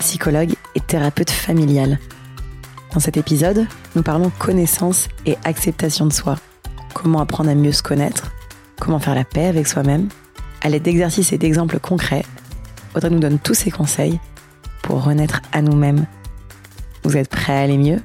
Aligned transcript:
psychologue 0.00 0.54
et 0.74 0.80
thérapeute 0.80 1.30
familiale. 1.30 1.98
Dans 2.92 3.00
cet 3.00 3.16
épisode, 3.16 3.66
nous 3.94 4.02
parlons 4.02 4.30
connaissance 4.38 5.08
et 5.26 5.36
acceptation 5.44 6.06
de 6.06 6.12
soi. 6.12 6.36
Comment 6.92 7.20
apprendre 7.20 7.50
à 7.50 7.54
mieux 7.54 7.72
se 7.72 7.82
connaître, 7.82 8.32
comment 8.80 8.98
faire 8.98 9.14
la 9.14 9.24
paix 9.24 9.46
avec 9.46 9.68
soi-même. 9.68 10.08
À 10.62 10.68
l'aide 10.68 10.82
d'exercices 10.82 11.32
et 11.32 11.38
d'exemples 11.38 11.78
concrets, 11.78 12.24
Audrey 12.94 13.10
nous 13.10 13.20
donne 13.20 13.38
tous 13.38 13.54
ses 13.54 13.70
conseils 13.70 14.18
pour 14.82 15.04
renaître 15.04 15.40
à 15.52 15.62
nous-mêmes. 15.62 16.06
Vous 17.04 17.16
êtes 17.16 17.28
prêts 17.28 17.56
à 17.56 17.60
aller 17.60 17.78
mieux? 17.78 18.02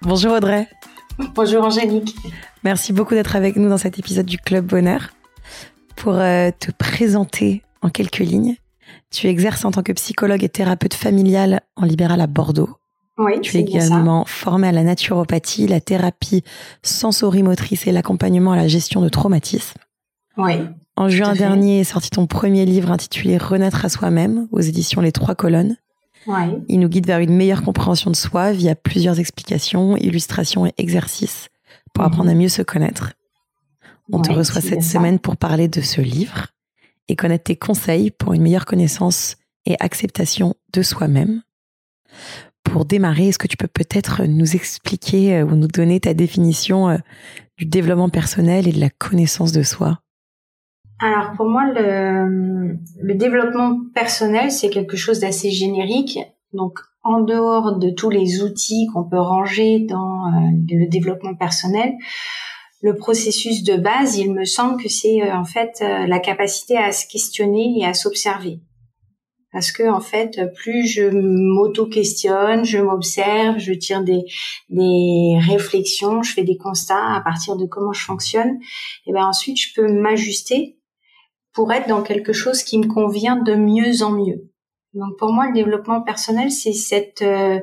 Bonjour 0.00 0.32
Audrey. 0.32 0.66
Bonjour 1.34 1.64
Angélique. 1.64 2.16
Merci 2.64 2.92
beaucoup 2.92 3.14
d'être 3.14 3.36
avec 3.36 3.56
nous 3.56 3.68
dans 3.68 3.78
cet 3.78 3.98
épisode 3.98 4.26
du 4.26 4.38
Club 4.38 4.66
Bonheur. 4.66 5.10
Pour 5.96 6.14
euh, 6.14 6.50
te 6.58 6.70
présenter 6.70 7.62
en 7.82 7.90
quelques 7.90 8.18
lignes, 8.18 8.56
tu 9.10 9.26
exerces 9.28 9.64
en 9.64 9.70
tant 9.70 9.82
que 9.82 9.92
psychologue 9.92 10.42
et 10.44 10.48
thérapeute 10.48 10.94
familiale 10.94 11.62
en 11.76 11.84
libéral 11.84 12.20
à 12.20 12.26
Bordeaux. 12.26 12.70
Oui, 13.18 13.40
tu 13.40 13.56
es 13.58 13.60
également 13.60 14.24
formée 14.26 14.68
à 14.68 14.72
la 14.72 14.82
naturopathie, 14.82 15.66
la 15.66 15.80
thérapie 15.80 16.42
sensorimotrice 16.82 17.86
et 17.86 17.92
l'accompagnement 17.92 18.52
à 18.52 18.56
la 18.56 18.68
gestion 18.68 19.02
de 19.02 19.08
traumatisme. 19.08 19.78
Oui. 20.38 20.54
En 20.96 21.08
juin 21.08 21.34
dernier 21.34 21.80
est 21.80 21.84
sorti 21.84 22.10
ton 22.10 22.26
premier 22.26 22.64
livre 22.64 22.90
intitulé 22.90 23.36
Renaître 23.36 23.84
à 23.84 23.88
soi-même 23.88 24.48
aux 24.50 24.60
éditions 24.60 25.02
Les 25.02 25.12
Trois 25.12 25.34
Colonnes. 25.34 25.76
Ouais. 26.26 26.58
Il 26.68 26.80
nous 26.80 26.88
guide 26.88 27.06
vers 27.06 27.18
une 27.18 27.34
meilleure 27.34 27.62
compréhension 27.62 28.10
de 28.10 28.16
soi 28.16 28.52
via 28.52 28.74
plusieurs 28.74 29.18
explications, 29.18 29.96
illustrations 29.96 30.66
et 30.66 30.74
exercices 30.78 31.48
pour 31.92 32.04
apprendre 32.04 32.30
à 32.30 32.34
mieux 32.34 32.48
se 32.48 32.62
connaître. 32.62 33.12
On 34.12 34.20
te 34.20 34.32
reçoit 34.32 34.60
cette 34.60 34.82
semaine 34.82 35.18
pour 35.18 35.36
parler 35.36 35.68
de 35.68 35.80
ce 35.80 36.00
livre 36.00 36.48
et 37.08 37.16
connaître 37.16 37.44
tes 37.44 37.56
conseils 37.56 38.10
pour 38.10 38.34
une 38.34 38.42
meilleure 38.42 38.66
connaissance 38.66 39.36
et 39.66 39.76
acceptation 39.80 40.54
de 40.72 40.82
soi-même. 40.82 41.42
Pour 42.64 42.84
démarrer, 42.84 43.28
est-ce 43.28 43.38
que 43.38 43.46
tu 43.46 43.56
peux 43.56 43.68
peut-être 43.68 44.24
nous 44.24 44.54
expliquer 44.54 45.36
euh, 45.36 45.44
ou 45.44 45.56
nous 45.56 45.68
donner 45.68 46.00
ta 46.00 46.14
définition 46.14 46.88
euh, 46.88 46.98
du 47.58 47.66
développement 47.66 48.08
personnel 48.08 48.68
et 48.68 48.72
de 48.72 48.80
la 48.80 48.90
connaissance 48.90 49.52
de 49.52 49.62
soi? 49.62 50.01
Alors 51.04 51.32
pour 51.36 51.46
moi, 51.46 51.64
le, 51.66 52.78
le 53.00 53.14
développement 53.14 53.80
personnel, 53.92 54.52
c'est 54.52 54.70
quelque 54.70 54.96
chose 54.96 55.18
d'assez 55.18 55.50
générique. 55.50 56.20
Donc 56.52 56.78
en 57.02 57.22
dehors 57.22 57.76
de 57.76 57.90
tous 57.90 58.08
les 58.08 58.40
outils 58.44 58.86
qu'on 58.92 59.02
peut 59.02 59.18
ranger 59.18 59.80
dans 59.80 60.26
euh, 60.26 60.50
le 60.70 60.88
développement 60.88 61.34
personnel, 61.34 61.94
le 62.82 62.94
processus 62.94 63.64
de 63.64 63.76
base, 63.76 64.16
il 64.16 64.32
me 64.32 64.44
semble 64.44 64.80
que 64.80 64.88
c'est 64.88 65.22
euh, 65.22 65.34
en 65.34 65.44
fait 65.44 65.82
euh, 65.82 66.06
la 66.06 66.20
capacité 66.20 66.76
à 66.76 66.92
se 66.92 67.08
questionner 67.08 67.80
et 67.80 67.84
à 67.84 67.94
s'observer. 67.94 68.60
Parce 69.50 69.72
que 69.72 69.90
en 69.90 70.00
fait, 70.00 70.40
plus 70.54 70.86
je 70.86 71.10
m'auto-questionne, 71.10 72.64
je 72.64 72.78
m'observe, 72.78 73.58
je 73.58 73.72
tire 73.72 74.04
des, 74.04 74.22
des 74.70 75.36
réflexions, 75.40 76.22
je 76.22 76.32
fais 76.32 76.44
des 76.44 76.56
constats 76.56 77.16
à 77.16 77.20
partir 77.20 77.56
de 77.56 77.66
comment 77.66 77.92
je 77.92 78.04
fonctionne, 78.04 78.60
et 79.06 79.12
ben 79.12 79.26
ensuite 79.26 79.58
je 79.60 79.74
peux 79.74 79.92
m'ajuster 79.92 80.78
pour 81.52 81.72
être 81.72 81.88
dans 81.88 82.02
quelque 82.02 82.32
chose 82.32 82.62
qui 82.62 82.78
me 82.78 82.86
convient 82.86 83.36
de 83.36 83.54
mieux 83.54 84.02
en 84.02 84.12
mieux. 84.12 84.52
Donc 84.94 85.16
pour 85.18 85.32
moi, 85.32 85.46
le 85.46 85.54
développement 85.54 86.02
personnel, 86.02 86.50
c'est 86.50 86.74
cette 86.74 87.22
euh, 87.22 87.60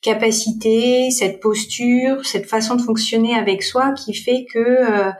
capacité, 0.00 1.10
cette 1.10 1.40
posture, 1.40 2.24
cette 2.24 2.46
façon 2.46 2.74
de 2.76 2.82
fonctionner 2.82 3.34
avec 3.34 3.62
soi 3.62 3.92
qui 3.92 4.14
fait 4.14 4.46
que, 4.50 4.58
euh, 4.58 5.12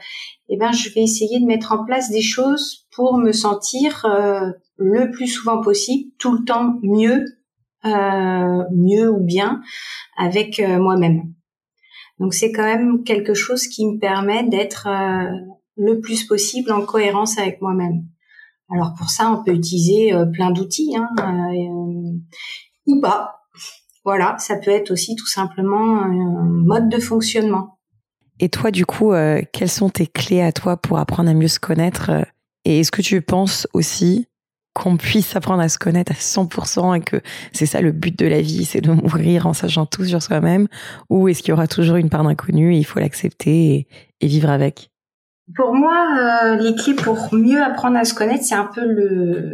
eh 0.49 0.57
ben, 0.57 0.73
je 0.73 0.89
vais 0.91 1.03
essayer 1.03 1.39
de 1.39 1.45
mettre 1.45 1.73
en 1.73 1.85
place 1.85 2.11
des 2.11 2.23
choses 2.23 2.87
pour 2.93 3.19
me 3.19 3.33
sentir 3.33 4.07
euh, 4.07 4.51
le 4.77 5.11
plus 5.11 5.27
souvent 5.27 5.61
possible, 5.61 6.11
tout 6.19 6.33
le 6.33 6.45
temps 6.45 6.77
mieux, 6.83 7.27
euh, 7.85 8.65
mieux 8.75 9.11
ou 9.11 9.21
bien 9.21 9.61
avec 10.17 10.61
moi-même. 10.61 11.35
Donc 12.19 12.33
c'est 12.35 12.53
quand 12.53 12.65
même 12.65 13.05
quelque 13.05 13.35
chose 13.35 13.67
qui 13.67 13.87
me 13.87 13.99
permet 13.99 14.45
d'être 14.45 14.89
le 15.81 16.01
plus 16.01 16.25
possible 16.25 16.71
en 16.73 16.85
cohérence 16.85 17.39
avec 17.39 17.61
moi-même. 17.61 18.05
Alors 18.71 18.95
pour 18.97 19.11
ça, 19.11 19.31
on 19.31 19.43
peut 19.43 19.53
utiliser 19.53 20.13
euh, 20.13 20.27
plein 20.27 20.51
d'outils, 20.51 20.95
hein, 20.97 21.09
euh, 21.19 22.19
ou 22.87 23.01
pas. 23.01 23.41
Voilà, 24.05 24.37
ça 24.39 24.57
peut 24.57 24.71
être 24.71 24.93
aussi 24.93 25.17
tout 25.17 25.27
simplement 25.27 26.03
un 26.03 26.45
mode 26.45 26.89
de 26.89 26.99
fonctionnement. 26.99 27.79
Et 28.39 28.49
toi, 28.49 28.71
du 28.71 28.87
coup, 28.87 29.13
euh, 29.13 29.43
quelles 29.53 29.71
sont 29.71 29.91
tes 29.91 30.07
clés 30.07 30.41
à 30.41 30.53
toi 30.53 30.77
pour 30.77 30.99
apprendre 30.99 31.31
à 31.31 31.35
mieux 31.35 31.49
se 31.49 31.61
connaître 31.61 32.11
Et 32.65 32.81
est-ce 32.81 32.93
que 32.93 33.03
tu 33.03 33.21
penses 33.21 33.67
aussi 33.75 34.29
qu'on 34.73 34.97
puisse 34.97 35.35
apprendre 35.35 35.63
à 35.63 35.69
se 35.69 35.79
connaître 35.79 36.13
à 36.13 36.15
100% 36.15 36.97
et 36.97 37.01
que 37.01 37.21
c'est 37.53 37.67
ça 37.67 37.81
le 37.81 37.93
but 37.93 38.17
de 38.19 38.27
la 38.27 38.41
vie, 38.41 38.65
c'est 38.65 38.81
de 38.81 38.93
mourir 38.93 39.47
en 39.47 39.53
sachant 39.53 39.85
tout 39.85 40.05
sur 40.05 40.23
soi-même 40.23 40.69
Ou 41.09 41.29
est-ce 41.29 41.43
qu'il 41.43 41.51
y 41.51 41.53
aura 41.53 41.67
toujours 41.67 41.97
une 41.97 42.09
part 42.09 42.23
d'inconnu 42.23 42.75
et 42.75 42.79
il 42.79 42.85
faut 42.85 43.01
l'accepter 43.01 43.89
et 44.21 44.27
vivre 44.27 44.49
avec? 44.49 44.90
Pour 45.57 45.75
moi, 45.75 46.07
euh, 46.19 46.57
les 46.57 46.75
clés 46.75 46.95
pour 46.95 47.33
mieux 47.33 47.63
apprendre 47.63 47.97
à 47.97 48.05
se 48.05 48.15
connaître, 48.15 48.45
c'est 48.45 48.55
un 48.55 48.69
peu 48.73 48.83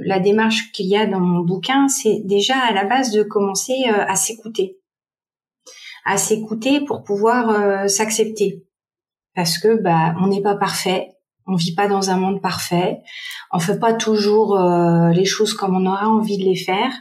la 0.05 0.19
démarche 0.19 0.73
qu'il 0.73 0.87
y 0.87 0.97
a 0.97 1.07
dans 1.07 1.21
mon 1.21 1.41
bouquin. 1.41 1.89
C'est 1.89 2.23
déjà 2.25 2.59
à 2.59 2.73
la 2.73 2.85
base 2.85 3.13
de 3.13 3.23
commencer 3.23 3.85
euh, 3.89 4.05
à 4.07 4.17
s'écouter, 4.17 4.79
à 6.05 6.17
s'écouter 6.17 6.81
pour 6.81 7.03
pouvoir 7.05 7.51
euh, 7.51 7.87
s'accepter, 7.87 8.65
parce 9.35 9.59
que 9.59 9.81
bah 9.81 10.15
on 10.21 10.27
n'est 10.27 10.43
pas 10.43 10.57
parfait, 10.57 11.13
on 11.47 11.55
vit 11.55 11.75
pas 11.75 11.87
dans 11.87 12.11
un 12.11 12.17
monde 12.17 12.43
parfait, 12.43 13.01
on 13.53 13.61
fait 13.61 13.79
pas 13.79 13.95
toujours 13.95 14.59
euh, 14.59 15.11
les 15.11 15.25
choses 15.25 15.55
comme 15.55 15.77
on 15.77 15.87
aura 15.87 16.09
envie 16.09 16.39
de 16.39 16.45
les 16.45 16.57
faire. 16.57 16.93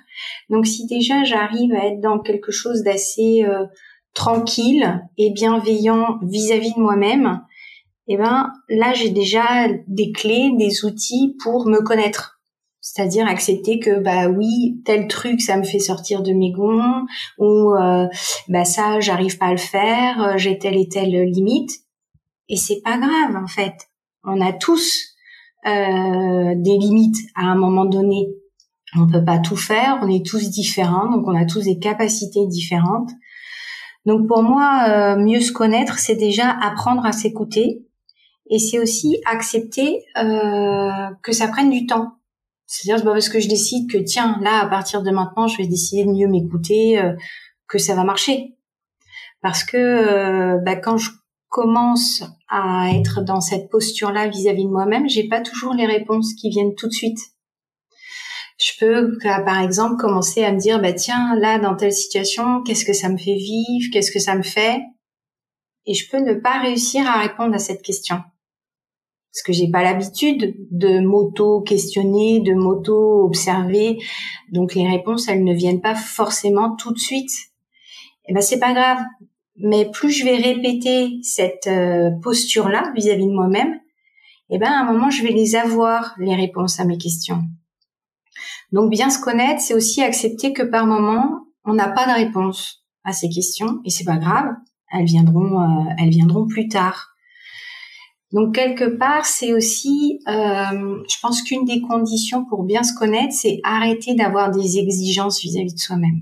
Donc 0.49 0.67
si 0.67 0.85
déjà 0.85 1.23
j'arrive 1.23 1.73
à 1.73 1.87
être 1.87 2.01
dans 2.01 2.19
quelque 2.19 2.51
chose 2.51 2.83
d'assez 2.83 3.45
tranquille 4.13 5.01
et 5.17 5.31
bienveillant 5.31 6.19
vis-à-vis 6.21 6.73
de 6.73 6.79
moi-même, 6.79 7.41
eh 8.07 8.17
ben 8.17 8.51
là 8.69 8.93
j'ai 8.93 9.09
déjà 9.09 9.67
des 9.87 10.11
clés, 10.11 10.51
des 10.57 10.85
outils 10.85 11.35
pour 11.43 11.67
me 11.67 11.81
connaître. 11.81 12.39
C'est-à-dire 12.81 13.27
accepter 13.27 13.79
que 13.79 13.99
bah 13.99 14.27
oui, 14.27 14.81
tel 14.85 15.07
truc 15.07 15.41
ça 15.41 15.57
me 15.57 15.63
fait 15.63 15.79
sortir 15.79 16.21
de 16.21 16.33
mes 16.33 16.51
gonds 16.51 17.05
ou 17.39 17.73
euh, 17.75 18.07
bah 18.47 18.63
ça 18.63 18.99
j'arrive 18.99 19.37
pas 19.37 19.47
à 19.47 19.51
le 19.51 19.57
faire, 19.57 20.21
euh, 20.21 20.37
j'ai 20.37 20.59
telle 20.59 20.77
et 20.77 20.87
telle 20.87 21.23
limite 21.23 21.71
et 22.47 22.57
c'est 22.57 22.81
pas 22.83 22.97
grave 22.97 23.35
en 23.35 23.47
fait. 23.47 23.89
On 24.23 24.39
a 24.41 24.53
tous 24.53 25.15
euh, 25.65 26.53
des 26.55 26.77
limites 26.77 27.17
à 27.35 27.45
un 27.45 27.55
moment 27.55 27.85
donné. 27.85 28.27
On 28.97 29.07
peut 29.07 29.25
pas 29.25 29.39
tout 29.39 29.57
faire, 29.57 29.99
on 30.03 30.09
est 30.09 30.25
tous 30.25 30.49
différents, 30.51 31.09
donc 31.09 31.27
on 31.27 31.35
a 31.35 31.45
tous 31.45 31.63
des 31.63 31.79
capacités 31.79 32.45
différentes. 32.47 33.09
Donc 34.05 34.27
pour 34.27 34.43
moi, 34.43 34.85
euh, 34.87 35.17
mieux 35.17 35.41
se 35.41 35.51
connaître, 35.51 35.97
c'est 35.97 36.15
déjà 36.15 36.49
apprendre 36.61 37.05
à 37.05 37.11
s'écouter 37.11 37.83
et 38.47 38.59
c'est 38.59 38.79
aussi 38.79 39.21
accepter 39.25 40.03
euh, 40.17 41.09
que 41.23 41.31
ça 41.31 41.47
prenne 41.47 41.69
du 41.69 41.85
temps. 41.85 42.13
C'est-à-dire 42.67 42.99
c'est 42.99 43.05
pas 43.05 43.13
parce 43.13 43.29
que 43.29 43.39
je 43.39 43.47
décide 43.47 43.91
que 43.91 43.97
tiens 43.97 44.39
là 44.41 44.61
à 44.61 44.67
partir 44.67 45.03
de 45.03 45.11
maintenant 45.11 45.47
je 45.47 45.57
vais 45.57 45.67
décider 45.67 46.03
de 46.03 46.11
mieux 46.11 46.27
m'écouter 46.27 46.99
euh, 46.99 47.13
que 47.67 47.77
ça 47.77 47.95
va 47.95 48.03
marcher. 48.03 48.55
Parce 49.41 49.63
que 49.63 49.77
euh, 49.77 50.57
bah, 50.65 50.75
quand 50.75 50.97
je 50.97 51.11
commence 51.49 52.23
à 52.49 52.89
être 52.93 53.21
dans 53.21 53.41
cette 53.41 53.69
posture-là 53.69 54.27
vis-à-vis 54.27 54.65
de 54.65 54.69
moi-même, 54.69 55.07
j'ai 55.07 55.27
pas 55.27 55.41
toujours 55.41 55.73
les 55.73 55.85
réponses 55.85 56.33
qui 56.33 56.49
viennent 56.49 56.75
tout 56.75 56.87
de 56.87 56.93
suite. 56.93 57.19
Je 58.57 58.71
peux, 58.79 59.17
par 59.21 59.61
exemple, 59.61 59.97
commencer 59.97 60.43
à 60.43 60.51
me 60.51 60.59
dire, 60.59 60.81
bah 60.81 60.93
tiens, 60.93 61.35
là, 61.35 61.59
dans 61.59 61.75
telle 61.75 61.91
situation, 61.91 62.63
qu'est-ce 62.63 62.85
que 62.85 62.93
ça 62.93 63.09
me 63.09 63.17
fait 63.17 63.35
vivre, 63.35 63.89
qu'est-ce 63.91 64.11
que 64.11 64.19
ça 64.19 64.35
me 64.35 64.43
fait, 64.43 64.81
et 65.85 65.93
je 65.93 66.09
peux 66.09 66.19
ne 66.19 66.33
pas 66.33 66.59
réussir 66.59 67.05
à 67.07 67.19
répondre 67.19 67.53
à 67.53 67.59
cette 67.59 67.81
question 67.81 68.21
parce 69.35 69.43
que 69.43 69.51
j'ai 69.51 69.69
pas 69.69 69.83
l'habitude 69.83 70.55
de 70.71 71.01
m'auto-questionner, 71.01 72.39
de 72.39 72.53
m'auto-observer, 72.53 73.97
donc 74.53 74.75
les 74.75 74.87
réponses 74.87 75.27
elles 75.27 75.43
ne 75.43 75.53
viennent 75.53 75.81
pas 75.81 75.93
forcément 75.93 76.73
tout 76.77 76.93
de 76.93 76.97
suite. 76.97 77.31
Et 78.29 78.33
ben 78.33 78.39
c'est 78.39 78.59
pas 78.59 78.71
grave, 78.71 78.99
mais 79.57 79.91
plus 79.91 80.09
je 80.09 80.23
vais 80.23 80.37
répéter 80.37 81.19
cette 81.21 81.67
euh, 81.67 82.11
posture-là 82.23 82.93
vis-à-vis 82.95 83.25
de 83.25 83.33
moi-même, 83.33 83.77
eh 84.51 84.57
ben 84.57 84.71
à 84.71 84.79
un 84.79 84.89
moment 84.89 85.09
je 85.09 85.21
vais 85.21 85.33
les 85.33 85.57
avoir 85.57 86.15
les 86.17 86.33
réponses 86.33 86.79
à 86.79 86.85
mes 86.85 86.97
questions. 86.97 87.43
Donc 88.71 88.89
bien 88.89 89.09
se 89.09 89.19
connaître, 89.19 89.59
c'est 89.59 89.73
aussi 89.73 90.01
accepter 90.01 90.53
que 90.53 90.63
par 90.63 90.87
moment 90.87 91.41
on 91.65 91.73
n'a 91.73 91.89
pas 91.89 92.07
de 92.07 92.23
réponse 92.25 92.85
à 93.03 93.11
ces 93.11 93.27
questions 93.27 93.81
et 93.83 93.89
c'est 93.89 94.05
pas 94.05 94.15
grave, 94.15 94.53
elles 94.93 95.03
viendront, 95.03 95.61
euh, 95.61 95.91
elles 95.99 96.09
viendront 96.09 96.47
plus 96.47 96.69
tard. 96.69 97.14
Donc 98.33 98.55
quelque 98.55 98.97
part, 98.97 99.25
c'est 99.25 99.53
aussi, 99.53 100.19
euh, 100.27 101.03
je 101.09 101.15
pense 101.21 101.41
qu'une 101.43 101.65
des 101.65 101.81
conditions 101.81 102.43
pour 102.45 102.63
bien 102.63 102.83
se 102.83 102.93
connaître, 102.93 103.33
c'est 103.33 103.59
arrêter 103.63 104.15
d'avoir 104.15 104.51
des 104.51 104.77
exigences 104.79 105.41
vis-à-vis 105.41 105.73
de 105.73 105.79
soi-même. 105.79 106.21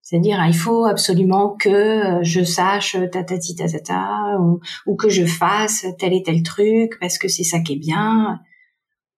C'est-à-dire, 0.00 0.42
il 0.46 0.56
faut 0.56 0.86
absolument 0.86 1.50
que 1.50 1.68
euh, 1.68 2.22
je 2.22 2.42
sache 2.42 2.96
ta 3.12 3.24
ta 3.24 3.38
ta 3.38 3.68
ta, 3.68 3.80
ta 3.80 4.38
ou, 4.40 4.60
ou 4.86 4.96
que 4.96 5.10
je 5.10 5.26
fasse 5.26 5.84
tel 5.98 6.14
et 6.14 6.22
tel 6.22 6.42
truc 6.42 6.98
parce 6.98 7.18
que 7.18 7.28
c'est 7.28 7.44
ça 7.44 7.60
qui 7.60 7.74
est 7.74 7.78
bien. 7.78 8.40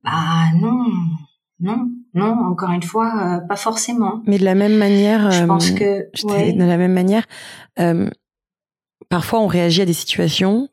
Bah 0.03 0.51
non, 0.61 0.87
non, 1.61 1.91
non. 2.15 2.35
Encore 2.51 2.73
une 2.73 2.83
fois, 2.83 3.13
euh, 3.37 3.47
pas 3.47 3.55
forcément. 3.55 4.21
Mais 4.27 4.39
de 4.39 4.45
la 4.45 4.57
même 4.57 4.77
manière, 4.77 5.31
je 5.31 5.45
pense 5.45 5.71
que 5.71 6.11
de 6.13 6.65
la 6.65 6.77
même 6.77 6.93
manière, 6.93 7.25
parfois 9.09 9.41
on 9.41 9.47
réagit 9.47 9.83
à 9.83 9.87
des 9.87 9.93
situations 9.93 10.70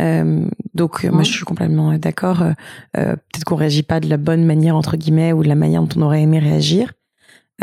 euh, 0.00 0.48
donc 0.74 1.04
moi 1.04 1.22
je 1.22 1.32
suis 1.32 1.44
complètement 1.44 1.92
euh, 1.92 1.98
d'accord. 1.98 2.42
Euh, 2.42 2.52
euh, 2.96 3.16
Peut-être 3.16 3.44
qu'on 3.44 3.56
réagit 3.56 3.82
pas 3.82 4.00
de 4.00 4.08
la 4.08 4.16
bonne 4.16 4.44
manière 4.44 4.76
entre 4.76 4.96
guillemets 4.96 5.32
ou 5.32 5.42
de 5.42 5.48
la 5.48 5.54
manière 5.54 5.82
dont 5.82 6.00
on 6.00 6.02
aurait 6.02 6.22
aimé 6.22 6.38
réagir. 6.38 6.92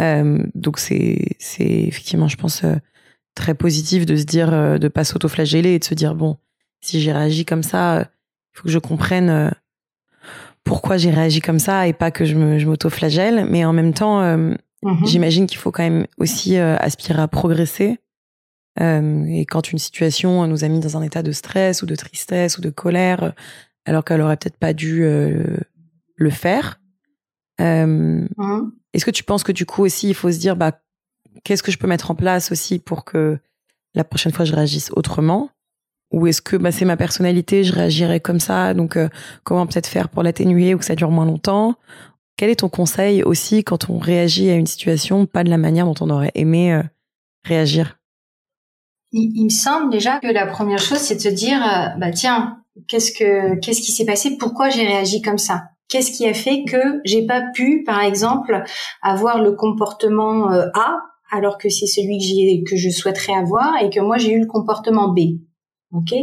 Euh, 0.02 0.44
donc 0.56 0.80
c'est 0.80 1.38
c'est 1.40 1.64
effectivement 1.64 2.28
je 2.28 2.38
pense 2.38 2.64
très 3.34 3.54
positif 3.54 4.06
de 4.06 4.16
se 4.16 4.26
dire 4.26 4.80
de 4.80 4.88
pas 4.88 5.04
s'auto-flageller 5.04 5.74
et 5.74 5.80
de 5.80 5.84
se 5.84 5.94
dire 5.94 6.16
bon 6.16 6.38
si 6.82 7.02
j'ai 7.02 7.12
réagi 7.12 7.46
comme 7.46 7.64
ça, 7.64 8.02
il 8.02 8.58
faut 8.58 8.64
que 8.64 8.70
je 8.70 8.80
comprenne 8.80 9.52
pourquoi 10.64 10.98
j'ai 10.98 11.10
réagi 11.10 11.42
comme 11.42 11.60
ça 11.60 11.88
et 11.88 11.94
pas 11.94 12.12
que 12.12 12.26
je 12.26 12.36
me 12.36 12.60
je 12.60 12.68
m'auto-flagelle. 12.68 13.48
Mais 13.50 13.66
en 13.66 13.74
même 13.74 13.94
temps, 13.94 14.22
mm-hmm. 14.22 15.06
j'imagine 15.06 15.48
qu'il 15.48 15.58
faut 15.58 15.72
quand 15.72 15.84
même 15.84 16.06
aussi 16.18 16.58
aspirer 16.58 17.22
à 17.22 17.28
progresser 17.28 17.92
euh, 17.94 18.05
et 18.78 19.46
quand 19.46 19.72
une 19.72 19.78
situation 19.78 20.46
nous 20.48 20.64
a 20.64 20.68
mis 20.68 20.80
dans 20.80 20.98
un 20.98 21.02
état 21.02 21.24
de 21.24 21.32
stress 21.32 21.82
ou 21.82 21.86
de 21.86 21.96
tristesse 21.96 22.58
ou 22.58 22.62
de 22.62 22.70
colère, 22.70 23.34
alors 23.86 24.04
qu'elle 24.04 24.22
aurait 24.22 24.38
peut-être 24.38 24.58
pas 24.58 24.74
dû 24.74 25.04
euh, 25.04 25.58
le 26.16 26.30
faire, 26.30 26.82
euh, 27.62 28.28
mmh. 28.38 28.72
est-ce 28.94 29.06
que 29.06 29.12
tu 29.12 29.24
penses 29.24 29.44
que 29.44 29.54
du 29.54 29.66
coup 29.66 29.84
aussi 29.84 30.10
il 30.10 30.14
faut 30.16 30.32
se 30.32 30.40
dire 30.40 30.58
bah 30.58 30.82
qu'est-ce 31.44 31.64
que 31.64 31.72
je 31.72 31.78
peux 31.78 31.88
mettre 31.88 32.12
en 32.12 32.16
place 32.16 32.52
aussi 32.52 32.80
pour 32.80 33.06
que 33.06 33.40
la 33.94 34.04
prochaine 34.04 34.34
fois 34.34 34.46
je 34.46 34.54
réagisse 34.54 34.92
autrement? 34.96 35.50
Ou 36.12 36.28
est-ce 36.28 36.42
que 36.42 36.56
bah, 36.56 36.72
c'est 36.72 36.86
ma 36.86 36.98
personnalité, 36.98 37.64
je 37.64 37.74
réagirais 37.74 38.20
comme 38.20 38.40
ça, 38.40 38.74
donc 38.74 38.98
comment 39.44 39.66
peut-être 39.66 39.88
faire 39.88 40.10
pour 40.10 40.22
l'atténuer 40.22 40.74
ou 40.74 40.78
que 40.78 40.86
ça 40.86 40.96
dure 40.96 41.12
moins 41.12 41.26
longtemps? 41.26 41.76
Quel 42.38 42.50
est 42.50 42.58
ton 42.58 42.70
conseil 42.70 43.24
aussi 43.24 43.64
quand 43.64 43.90
on 43.90 43.98
réagit 43.98 44.50
à 44.50 44.56
une 44.56 44.68
situation 44.68 45.26
pas 45.26 45.44
de 45.44 45.50
la 45.50 45.58
manière 45.58 45.86
dont 45.86 45.96
on 46.02 46.10
aurait 46.10 46.32
aimé 46.36 46.82
réagir? 47.44 47.98
Il, 49.16 49.46
me 49.46 49.50
semble 49.50 49.92
déjà 49.92 50.20
que 50.20 50.28
la 50.28 50.46
première 50.46 50.80
chose, 50.80 50.98
c'est 50.98 51.16
de 51.16 51.22
se 51.22 51.30
dire, 51.30 51.62
euh, 51.64 51.98
bah 51.98 52.12
tiens, 52.12 52.60
qu'est-ce 52.88 53.12
que 53.12 53.56
qu'est-ce 53.60 53.82
qui 53.82 53.92
s'est 53.92 54.06
passé? 54.06 54.38
Pourquoi 54.38 54.70
j'ai 54.70 54.86
réagi 54.86 55.22
comme 55.22 55.38
ça? 55.38 55.64
Qu'est-ce 55.88 56.12
qui 56.12 56.28
a 56.28 56.34
fait 56.34 56.64
que 56.66 57.00
j'ai 57.06 57.26
pas 57.26 57.42
pu, 57.54 57.84
par 57.86 58.02
exemple, 58.02 58.64
avoir 59.02 59.42
le 59.42 59.54
comportement 59.54 60.52
euh, 60.52 60.68
A 60.74 60.98
alors 61.32 61.58
que 61.58 61.70
c'est 61.70 61.88
celui 61.88 62.18
que 62.18 62.24
j'ai 62.24 62.64
que 62.64 62.76
je 62.76 62.90
souhaiterais 62.90 63.34
avoir 63.34 63.82
et 63.82 63.90
que 63.90 64.00
moi 64.00 64.18
j'ai 64.18 64.34
eu 64.34 64.40
le 64.40 64.48
comportement 64.48 65.10
B? 65.10 65.40
Ok? 65.92 66.14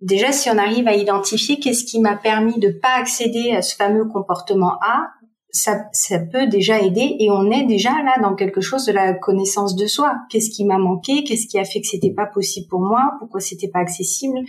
Déjà, 0.00 0.32
si 0.32 0.50
on 0.50 0.58
arrive 0.58 0.86
à 0.86 0.94
identifier 0.94 1.58
qu'est-ce 1.58 1.84
qui 1.84 1.98
m'a 1.98 2.16
permis 2.16 2.58
de 2.58 2.68
pas 2.68 2.94
accéder 2.96 3.52
à 3.52 3.62
ce 3.62 3.74
fameux 3.74 4.04
comportement 4.06 4.78
A, 4.82 5.08
ça, 5.54 5.84
ça 5.92 6.18
peut 6.18 6.48
déjà 6.48 6.80
aider 6.80 7.16
et 7.20 7.30
on 7.30 7.48
est 7.50 7.64
déjà 7.64 7.90
là 8.02 8.16
dans 8.20 8.34
quelque 8.34 8.60
chose 8.60 8.86
de 8.86 8.92
la 8.92 9.14
connaissance 9.14 9.76
de 9.76 9.86
soi. 9.86 10.16
Qu'est-ce 10.28 10.50
qui 10.50 10.64
m'a 10.64 10.78
manqué? 10.78 11.22
Qu'est-ce 11.22 11.46
qui 11.46 11.58
a 11.58 11.64
fait 11.64 11.80
que 11.80 11.86
c'était 11.86 12.12
pas 12.12 12.26
possible 12.26 12.66
pour 12.68 12.80
moi? 12.80 13.12
Pourquoi 13.20 13.40
c'était 13.40 13.68
pas 13.68 13.78
accessible? 13.78 14.40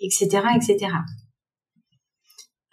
Etc. 0.00 0.28
Etc. 0.56 0.88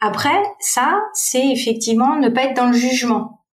Après, 0.02 0.42
ça, 0.60 1.00
c'est 1.14 1.48
effectivement 1.52 2.18
ne 2.18 2.30
pas 2.30 2.46
être 2.46 2.56
dans 2.56 2.68
le 2.68 2.74
jugement. 2.74 3.44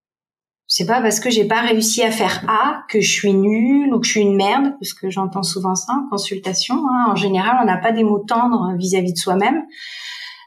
C'est 0.67 0.87
pas 0.87 1.03
parce 1.03 1.21
que 1.21 1.29
j'ai 1.29 1.45
pas 1.45 1.61
réussi 1.61 2.03
à 2.03 2.11
faire 2.11 2.45
A 2.49 2.85
que 2.89 3.01
je 3.01 3.11
suis 3.11 3.35
nulle 3.35 3.93
ou 3.93 4.01
que 4.01 4.07
je 4.07 4.13
suis 4.13 4.21
une 4.21 4.37
merde, 4.37 4.73
parce 4.81 4.95
que 4.95 5.11
j'entends 5.11 5.43
souvent 5.43 5.75
ça 5.75 5.93
en 5.93 6.09
consultation. 6.09 6.77
Hein. 6.77 7.07
En 7.11 7.17
général, 7.17 7.59
on 7.61 7.67
n'a 7.67 7.77
pas 7.77 7.93
des 7.93 8.05
mots 8.05 8.25
tendres 8.27 8.75
vis-à-vis 8.79 9.13
de 9.13 9.19
soi-même. 9.19 9.63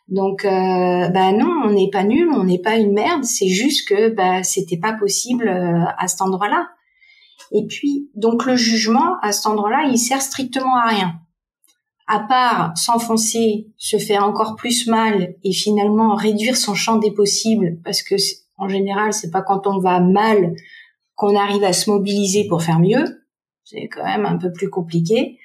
Donc, 0.08 0.46
euh, 0.46 1.08
bah 1.10 1.32
non, 1.32 1.50
on 1.66 1.72
n'est 1.72 1.90
pas 1.90 2.04
nul, 2.04 2.30
on 2.34 2.44
n'est 2.44 2.62
pas 2.62 2.78
une 2.78 2.94
merde. 2.94 3.24
C'est 3.24 3.48
juste 3.48 3.88
que 3.88 4.10
bah 4.10 4.44
c'était 4.44 4.78
pas 4.78 4.94
possible 4.94 5.48
euh, 5.48 5.86
à 5.98 6.08
cet 6.08 6.22
endroit-là. 6.22 6.68
Et 7.52 7.66
puis, 7.68 8.10
donc 8.16 8.46
le 8.46 8.56
jugement 8.56 9.18
à 9.22 9.32
cet 9.32 9.48
endroit-là, 9.48 9.86
il 9.90 9.98
sert 9.98 10.22
strictement 10.22 10.78
à 10.78 10.88
rien. 10.88 11.14
À 12.08 12.20
part 12.20 12.78
s'enfoncer, 12.78 13.68
se 13.78 13.98
faire 13.98 14.26
encore 14.26 14.56
plus 14.56 14.88
mal 14.88 15.36
et 15.44 15.54
finalement 15.54 16.16
réduire 16.16 16.58
son 16.58 16.76
champ 16.76 16.98
des 16.98 17.12
possibles, 17.12 17.80
parce 17.84 18.04
que 18.04 18.16
en 18.58 18.68
général, 18.68 19.14
c'est 19.14 19.32
pas 19.32 19.42
quand 19.42 19.68
on 19.68 19.80
va 19.80 20.00
mal 20.00 20.54
qu'on 21.16 21.36
arrive 21.36 21.64
à 21.64 21.74
se 21.74 21.90
mobiliser 21.90 22.48
pour 22.48 22.62
faire 22.62 22.80
mieux. 22.80 23.06
C'est 23.64 23.88
quand 23.88 24.04
même 24.04 24.26
un 24.26 24.38
peu 24.38 24.52
plus 24.52 24.70
compliqué. 24.70 25.38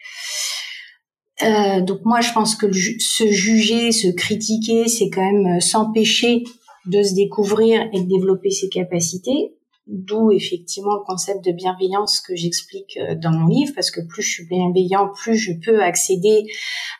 Euh, 1.42 1.80
donc 1.80 2.00
moi, 2.04 2.20
je 2.20 2.32
pense 2.32 2.56
que 2.56 2.66
se 2.72 3.30
juger, 3.30 3.92
se 3.92 4.08
critiquer, 4.08 4.88
c'est 4.88 5.08
quand 5.08 5.24
même 5.24 5.56
euh, 5.56 5.60
s'empêcher 5.60 6.44
de 6.86 7.02
se 7.02 7.14
découvrir 7.14 7.88
et 7.92 8.00
de 8.00 8.08
développer 8.08 8.50
ses 8.50 8.68
capacités. 8.68 9.54
D'où 9.86 10.32
effectivement 10.32 10.94
le 10.94 11.04
concept 11.06 11.44
de 11.44 11.52
bienveillance 11.52 12.20
que 12.20 12.34
j'explique 12.34 12.98
euh, 12.98 13.14
dans 13.14 13.30
mon 13.30 13.46
livre, 13.46 13.72
parce 13.74 13.90
que 13.90 14.00
plus 14.00 14.22
je 14.22 14.30
suis 14.30 14.46
bienveillant, 14.46 15.10
plus 15.14 15.36
je 15.36 15.52
peux 15.64 15.82
accéder 15.82 16.44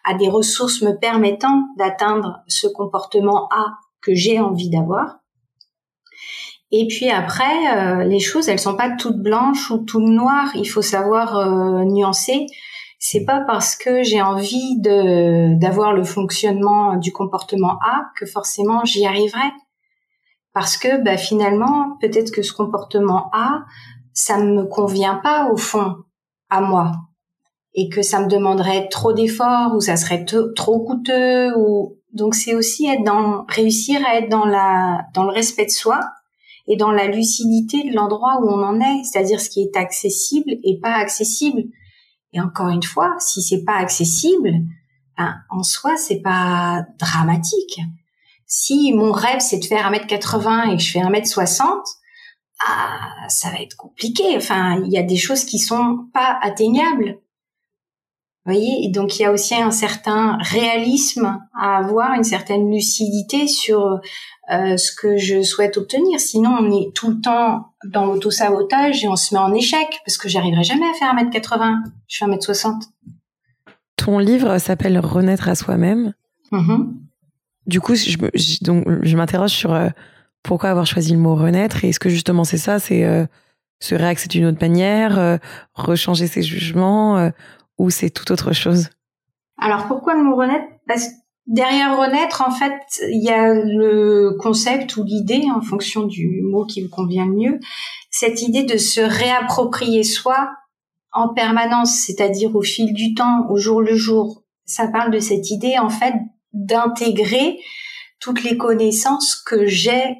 à 0.04 0.14
des 0.14 0.28
ressources 0.28 0.82
me 0.82 0.92
permettant 0.92 1.64
d'atteindre 1.76 2.38
ce 2.46 2.68
comportement 2.68 3.48
A 3.50 3.66
que 4.00 4.14
j'ai 4.14 4.38
envie 4.38 4.70
d'avoir. 4.70 5.18
Et 6.70 6.86
puis 6.86 7.08
après, 7.08 8.04
les 8.06 8.20
choses, 8.20 8.50
elles 8.50 8.58
sont 8.58 8.76
pas 8.76 8.90
toutes 8.90 9.16
blanches 9.16 9.70
ou 9.70 9.78
toutes 9.78 10.04
noires. 10.04 10.50
Il 10.54 10.68
faut 10.68 10.82
savoir 10.82 11.86
nuancer 11.86 12.44
c'est 12.98 13.24
pas 13.24 13.40
parce 13.46 13.76
que 13.76 14.02
j'ai 14.02 14.20
envie 14.20 14.80
de 14.80 15.58
d'avoir 15.58 15.92
le 15.92 16.04
fonctionnement 16.04 16.96
du 16.96 17.12
comportement 17.12 17.78
A 17.80 18.02
que 18.16 18.26
forcément 18.26 18.84
j'y 18.84 19.06
arriverai. 19.06 19.50
Parce 20.52 20.76
que 20.76 21.02
bah, 21.02 21.16
finalement, 21.16 21.96
peut-être 22.00 22.32
que 22.32 22.42
ce 22.42 22.52
comportement 22.52 23.30
A, 23.32 23.64
ça 24.12 24.38
me 24.38 24.64
convient 24.64 25.14
pas 25.16 25.50
au 25.52 25.56
fond 25.56 25.96
à 26.50 26.60
moi 26.60 26.92
et 27.74 27.88
que 27.88 28.02
ça 28.02 28.20
me 28.20 28.28
demanderait 28.28 28.88
trop 28.88 29.12
d'efforts 29.12 29.74
ou 29.76 29.80
ça 29.80 29.96
serait 29.96 30.24
trop 30.24 30.80
coûteux 30.80 31.56
ou 31.56 31.98
donc 32.12 32.34
c'est 32.34 32.54
aussi 32.54 32.88
être 32.88 33.04
dans 33.04 33.44
réussir 33.48 34.00
à 34.06 34.16
être 34.16 34.28
dans 34.28 34.46
la 34.46 35.02
dans 35.14 35.24
le 35.24 35.30
respect 35.30 35.66
de 35.66 35.70
soi 35.70 36.00
et 36.66 36.76
dans 36.76 36.90
la 36.90 37.06
lucidité 37.06 37.88
de 37.88 37.94
l'endroit 37.94 38.40
où 38.42 38.48
on 38.48 38.62
en 38.62 38.80
est, 38.80 39.04
c'est-à-dire 39.04 39.40
ce 39.40 39.50
qui 39.50 39.62
est 39.62 39.76
accessible 39.76 40.50
et 40.64 40.78
pas 40.80 40.94
accessible. 40.94 41.62
Et 42.32 42.40
encore 42.40 42.68
une 42.68 42.82
fois, 42.82 43.16
si 43.18 43.42
c'est 43.42 43.64
pas 43.64 43.76
accessible, 43.76 44.50
ben, 45.16 45.34
en 45.50 45.62
soi, 45.62 45.96
c'est 45.96 46.20
pas 46.20 46.84
dramatique. 46.98 47.80
Si 48.46 48.92
mon 48.92 49.12
rêve 49.12 49.40
c'est 49.40 49.58
de 49.58 49.64
faire 49.64 49.90
1m80 49.90 50.72
et 50.72 50.76
que 50.76 50.82
je 50.82 50.90
fais 50.90 51.00
1m60, 51.00 51.64
ah, 52.66 53.28
ça 53.28 53.50
va 53.50 53.60
être 53.60 53.76
compliqué. 53.76 54.36
Enfin, 54.36 54.80
il 54.84 54.92
y 54.92 54.98
a 54.98 55.02
des 55.02 55.16
choses 55.16 55.44
qui 55.44 55.58
sont 55.58 56.08
pas 56.12 56.38
atteignables. 56.42 57.18
Vous 58.44 58.54
voyez, 58.54 58.88
donc 58.90 59.18
il 59.18 59.22
y 59.22 59.24
a 59.26 59.32
aussi 59.32 59.54
un 59.54 59.70
certain 59.70 60.38
réalisme 60.40 61.38
à 61.54 61.76
avoir, 61.76 62.14
une 62.14 62.24
certaine 62.24 62.70
lucidité 62.70 63.46
sur 63.46 64.00
ce 64.48 64.92
que 64.92 65.18
je 65.18 65.42
souhaite 65.42 65.76
obtenir. 65.76 66.20
Sinon, 66.20 66.56
on 66.60 66.70
est 66.70 66.92
tout 66.94 67.10
le 67.10 67.20
temps 67.20 67.72
dans 67.84 68.06
l'auto-sabotage 68.06 69.04
et 69.04 69.08
on 69.08 69.16
se 69.16 69.34
met 69.34 69.40
en 69.40 69.52
échec 69.52 70.00
parce 70.04 70.16
que 70.16 70.28
j'arriverai 70.28 70.64
jamais 70.64 70.86
à 70.88 70.94
faire 70.94 71.14
1m80. 71.14 71.74
Je 72.06 72.16
fais 72.18 72.24
1m60. 72.24 72.82
Ton 73.96 74.18
livre 74.18 74.58
s'appelle 74.58 74.98
Renaître 74.98 75.48
à 75.48 75.54
soi-même. 75.54 76.14
Mm-hmm. 76.52 76.86
Du 77.66 77.80
coup, 77.80 77.94
je, 77.94 78.16
je 78.34 78.64
donc, 78.64 78.86
je 79.02 79.16
m'interroge 79.16 79.50
sur 79.50 79.74
euh, 79.74 79.88
pourquoi 80.42 80.70
avoir 80.70 80.86
choisi 80.86 81.12
le 81.12 81.18
mot 81.18 81.34
renaître 81.34 81.84
et 81.84 81.90
est-ce 81.90 82.00
que 82.00 82.08
justement 82.08 82.44
c'est 82.44 82.58
ça, 82.58 82.78
c'est 82.78 83.04
euh, 83.04 83.26
se 83.80 83.94
réaxer 83.94 84.28
d'une 84.28 84.46
autre 84.46 84.58
manière, 84.62 85.38
rechanger 85.74 86.26
ses 86.26 86.42
jugements 86.42 87.30
ou 87.76 87.90
c'est 87.90 88.10
tout 88.10 88.32
autre 88.32 88.52
chose? 88.52 88.88
Alors 89.60 89.86
pourquoi 89.86 90.14
le 90.14 90.22
mot 90.22 90.36
renaître? 90.36 90.66
Parce 90.86 91.08
Derrière 91.48 91.98
renaître, 91.98 92.44
en 92.46 92.50
fait, 92.50 92.78
il 93.10 93.24
y 93.24 93.30
a 93.30 93.54
le 93.54 94.36
concept 94.38 94.96
ou 94.96 95.02
l'idée, 95.02 95.44
en 95.50 95.62
fonction 95.62 96.02
du 96.02 96.42
mot 96.42 96.66
qui 96.66 96.82
me 96.82 96.88
convient 96.88 97.24
le 97.24 97.32
mieux, 97.32 97.60
cette 98.10 98.42
idée 98.42 98.64
de 98.64 98.76
se 98.76 99.00
réapproprier 99.00 100.04
soi 100.04 100.50
en 101.10 101.32
permanence, 101.32 101.94
c'est-à-dire 102.06 102.54
au 102.54 102.60
fil 102.62 102.92
du 102.92 103.14
temps, 103.14 103.46
au 103.48 103.56
jour 103.56 103.80
le 103.80 103.96
jour. 103.96 104.42
Ça 104.66 104.88
parle 104.88 105.10
de 105.10 105.20
cette 105.20 105.50
idée, 105.50 105.78
en 105.78 105.88
fait, 105.88 106.14
d'intégrer 106.52 107.58
toutes 108.20 108.44
les 108.44 108.58
connaissances 108.58 109.34
que 109.34 109.66
j'ai 109.66 110.18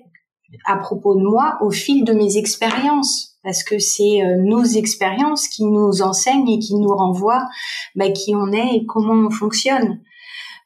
à 0.65 0.77
propos 0.77 1.15
de 1.15 1.23
moi 1.23 1.59
au 1.61 1.71
fil 1.71 2.05
de 2.05 2.15
mes 2.15 2.39
expériences 2.39 3.39
parce 3.43 3.63
que 3.63 3.79
c'est 3.79 4.23
euh, 4.23 4.37
nos 4.37 4.65
expériences 4.65 5.49
qui 5.49 5.65
nous 5.65 6.03
enseignent 6.03 6.49
et 6.49 6.59
qui 6.59 6.75
nous 6.75 6.95
renvoient 6.95 7.47
bah, 7.95 8.11
qui 8.11 8.35
on 8.35 8.53
est 8.53 8.77
et 8.77 8.87
comment 8.87 9.27
on 9.27 9.31
fonctionne. 9.31 10.01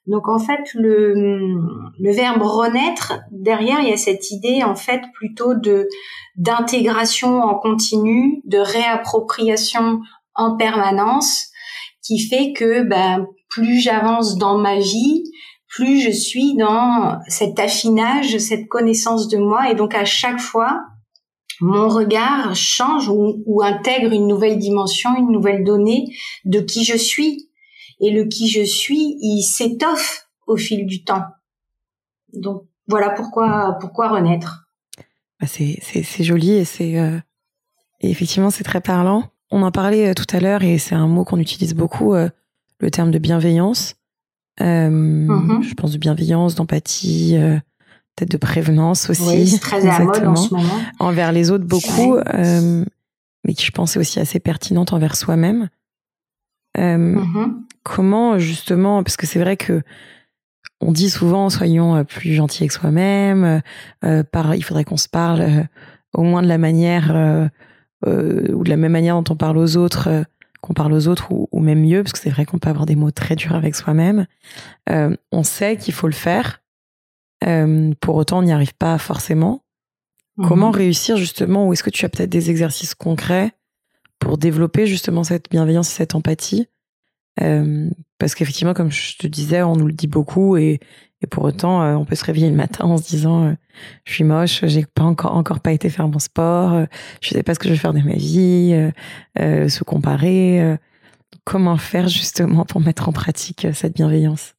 Donc 0.06 0.28
en 0.28 0.38
fait 0.38 0.74
le, 0.74 1.14
verbe 2.00 2.42
renaître 2.42 3.20
derrière 3.30 3.80
il 3.80 3.88
y 3.88 3.92
a 3.92 3.96
cette 3.96 4.30
idée 4.30 4.62
en 4.64 4.74
fait 4.74 5.00
plutôt 5.14 5.54
de 5.54 5.88
d'intégration 6.36 7.40
en 7.40 7.54
continu, 7.54 8.42
de 8.44 8.58
réappropriation 8.58 10.00
en 10.34 10.56
permanence 10.56 11.48
qui 12.02 12.18
fait 12.18 12.52
que 12.52 12.82
ben, 12.82 13.26
plus 13.48 13.80
j'avance 13.80 14.36
dans 14.38 14.58
ma 14.58 14.78
vie, 14.78 15.24
plus 15.68 16.00
je 16.00 16.10
suis 16.10 16.56
dans 16.56 17.18
cet 17.28 17.60
affinage, 17.60 18.38
cette 18.38 18.66
connaissance 18.68 19.28
de 19.28 19.38
moi 19.38 19.70
et 19.70 19.74
donc 19.74 19.94
à 19.94 20.04
chaque 20.04 20.40
fois 20.40 20.80
mon 21.60 21.88
regard 21.88 22.56
change 22.56 23.08
ou, 23.08 23.62
intègre 23.62 24.12
une 24.12 24.26
nouvelle 24.26 24.58
dimension, 24.58 25.10
une 25.16 25.30
nouvelle 25.30 25.62
donnée 25.62 26.06
de 26.44 26.60
qui 26.60 26.84
je 26.84 26.96
suis. 26.96 27.48
Et 28.02 28.10
le 28.10 28.24
qui 28.24 28.48
je 28.48 28.62
suis, 28.62 29.16
il 29.20 29.42
s'étoffe 29.42 30.28
au 30.46 30.56
fil 30.56 30.86
du 30.86 31.04
temps. 31.04 31.24
Donc 32.34 32.64
voilà 32.88 33.10
pourquoi 33.10 33.78
pourquoi 33.80 34.08
renaître. 34.08 34.66
Bah, 35.40 35.46
c'est 35.46 35.78
c'est 35.82 36.24
joli 36.24 36.52
et 36.52 36.64
c'est 36.64 36.98
euh, 36.98 37.18
effectivement 38.00 38.50
c'est 38.50 38.64
très 38.64 38.80
parlant. 38.80 39.24
On 39.50 39.62
en 39.62 39.70
parlait 39.70 40.10
euh, 40.10 40.14
tout 40.14 40.26
à 40.34 40.40
l'heure 40.40 40.62
et 40.62 40.78
c'est 40.78 40.94
un 40.94 41.06
mot 41.06 41.24
qu'on 41.24 41.38
utilise 41.38 41.74
beaucoup, 41.74 42.14
euh, 42.14 42.28
le 42.80 42.90
terme 42.90 43.10
de 43.10 43.18
bienveillance. 43.18 43.94
Mm-hmm. 44.60 45.62
Je 45.62 45.74
pense 45.74 45.92
de 45.92 45.98
bienveillance, 45.98 46.54
d'empathie, 46.54 47.36
peut-être 48.14 48.30
de 48.30 48.36
prévenance 48.36 49.08
aussi. 49.08 49.22
Oui, 49.22 49.48
c'est 49.48 49.58
très 49.58 49.86
à 49.86 49.98
la 49.98 50.04
mode 50.04 50.24
en 50.24 50.36
ce 50.36 50.54
moment. 50.54 50.78
Envers 50.98 51.32
les 51.32 51.50
autres, 51.50 51.64
beaucoup, 51.64 52.18
mais 53.44 53.54
qui 53.54 53.64
je 53.64 53.70
pense 53.70 53.96
est 53.96 53.98
aussi 53.98 54.20
assez 54.20 54.40
pertinente 54.40 54.92
envers 54.92 55.16
soi-même. 55.16 55.68
Euh, 56.78 57.16
mm-hmm. 57.16 57.52
Comment 57.82 58.38
justement, 58.38 59.02
parce 59.02 59.16
que 59.16 59.26
c'est 59.26 59.40
vrai 59.40 59.56
que 59.56 59.82
on 60.82 60.92
dit 60.92 61.10
souvent 61.10 61.48
soyons 61.48 61.96
euh, 61.96 62.04
plus 62.04 62.34
gentils 62.34 62.64
avec 62.64 62.72
soi-même. 62.72 63.62
Euh, 64.04 64.22
par, 64.24 64.54
il 64.54 64.62
faudrait 64.62 64.84
qu'on 64.84 64.96
se 64.96 65.08
parle 65.08 65.40
euh, 65.40 65.62
au 66.12 66.22
moins 66.22 66.42
de 66.42 66.48
la 66.48 66.58
manière 66.58 67.50
ou 68.04 68.64
de 68.64 68.68
la 68.68 68.76
même 68.76 68.92
manière 68.92 69.14
dont 69.20 69.32
on 69.32 69.36
parle 69.36 69.56
aux 69.56 69.76
autres, 69.76 70.24
qu'on 70.60 70.74
parle 70.74 70.92
aux 70.92 71.06
autres 71.08 71.30
ou, 71.32 71.48
ou, 71.52 71.60
même 71.60 71.80
mieux, 71.80 72.02
parce 72.02 72.12
que 72.12 72.18
c'est 72.18 72.30
vrai 72.30 72.44
qu'on 72.44 72.58
peut 72.58 72.68
avoir 72.68 72.84
des 72.84 72.96
mots 72.96 73.12
très 73.12 73.36
durs 73.36 73.54
avec 73.54 73.74
soi-même. 73.74 74.26
on 74.88 75.42
sait 75.42 75.76
qu'il 75.76 75.94
faut 75.94 76.08
le 76.08 76.12
faire 76.12 76.60
pour 78.00 78.16
autant, 78.16 78.40
on 78.40 78.42
n'y 78.42 78.52
arrive 78.52 78.74
pas 78.74 78.98
forcément. 78.98 79.62
Comment 80.36 80.70
mhm. 80.70 80.76
réussir 80.76 81.16
justement 81.16 81.66
Ou 81.66 81.72
est-ce 81.72 81.82
que 81.82 81.90
tu 81.90 82.04
as 82.04 82.08
peut-être 82.08 82.30
des 82.30 82.50
exercices 82.50 82.94
concrets 82.94 83.52
pour 84.22 84.38
développer 84.38 84.86
justement 84.86 85.24
cette 85.24 85.50
bienveillance 85.50 85.90
et 85.90 85.94
cette 85.94 86.14
empathie. 86.14 86.68
Euh, 87.40 87.90
Parce 88.18 88.36
qu'effectivement, 88.36 88.72
comme 88.72 88.92
je 88.92 89.18
te 89.18 89.26
disais, 89.26 89.62
on 89.62 89.74
nous 89.74 89.88
le 89.88 89.92
dit 89.92 90.06
beaucoup 90.06 90.56
et, 90.56 90.78
pour 91.30 91.42
autant, 91.42 91.82
euh, 91.82 91.94
on 91.94 92.04
peut 92.04 92.14
se 92.14 92.24
réveiller 92.24 92.48
le 92.48 92.54
matin 92.54 92.84
en 92.84 92.98
se 92.98 93.08
disant 93.08 93.44
euh, 93.44 93.52
je 94.04 94.12
suis 94.12 94.24
moche, 94.24 94.64
j'ai 94.66 94.86
pas 94.86 95.02
encore 95.02 95.34
encore 95.34 95.58
pas 95.58 95.72
été 95.72 95.90
faire 95.90 96.06
mon 96.06 96.20
sport, 96.20 96.86
je 97.20 97.30
sais 97.30 97.42
pas 97.42 97.54
ce 97.54 97.58
que 97.58 97.66
je 97.66 97.72
vais 97.72 97.78
faire 97.78 97.92
de 97.92 98.00
ma 98.00 98.14
vie, 98.14 98.90
se 99.36 99.82
comparer. 99.82 100.78
comment 101.44 101.76
faire 101.76 102.08
justement 102.08 102.64
pour 102.64 102.80
mettre 102.80 103.08
en 103.08 103.12
pratique 103.12 103.66
cette 103.72 103.94
bienveillance? 103.94 104.54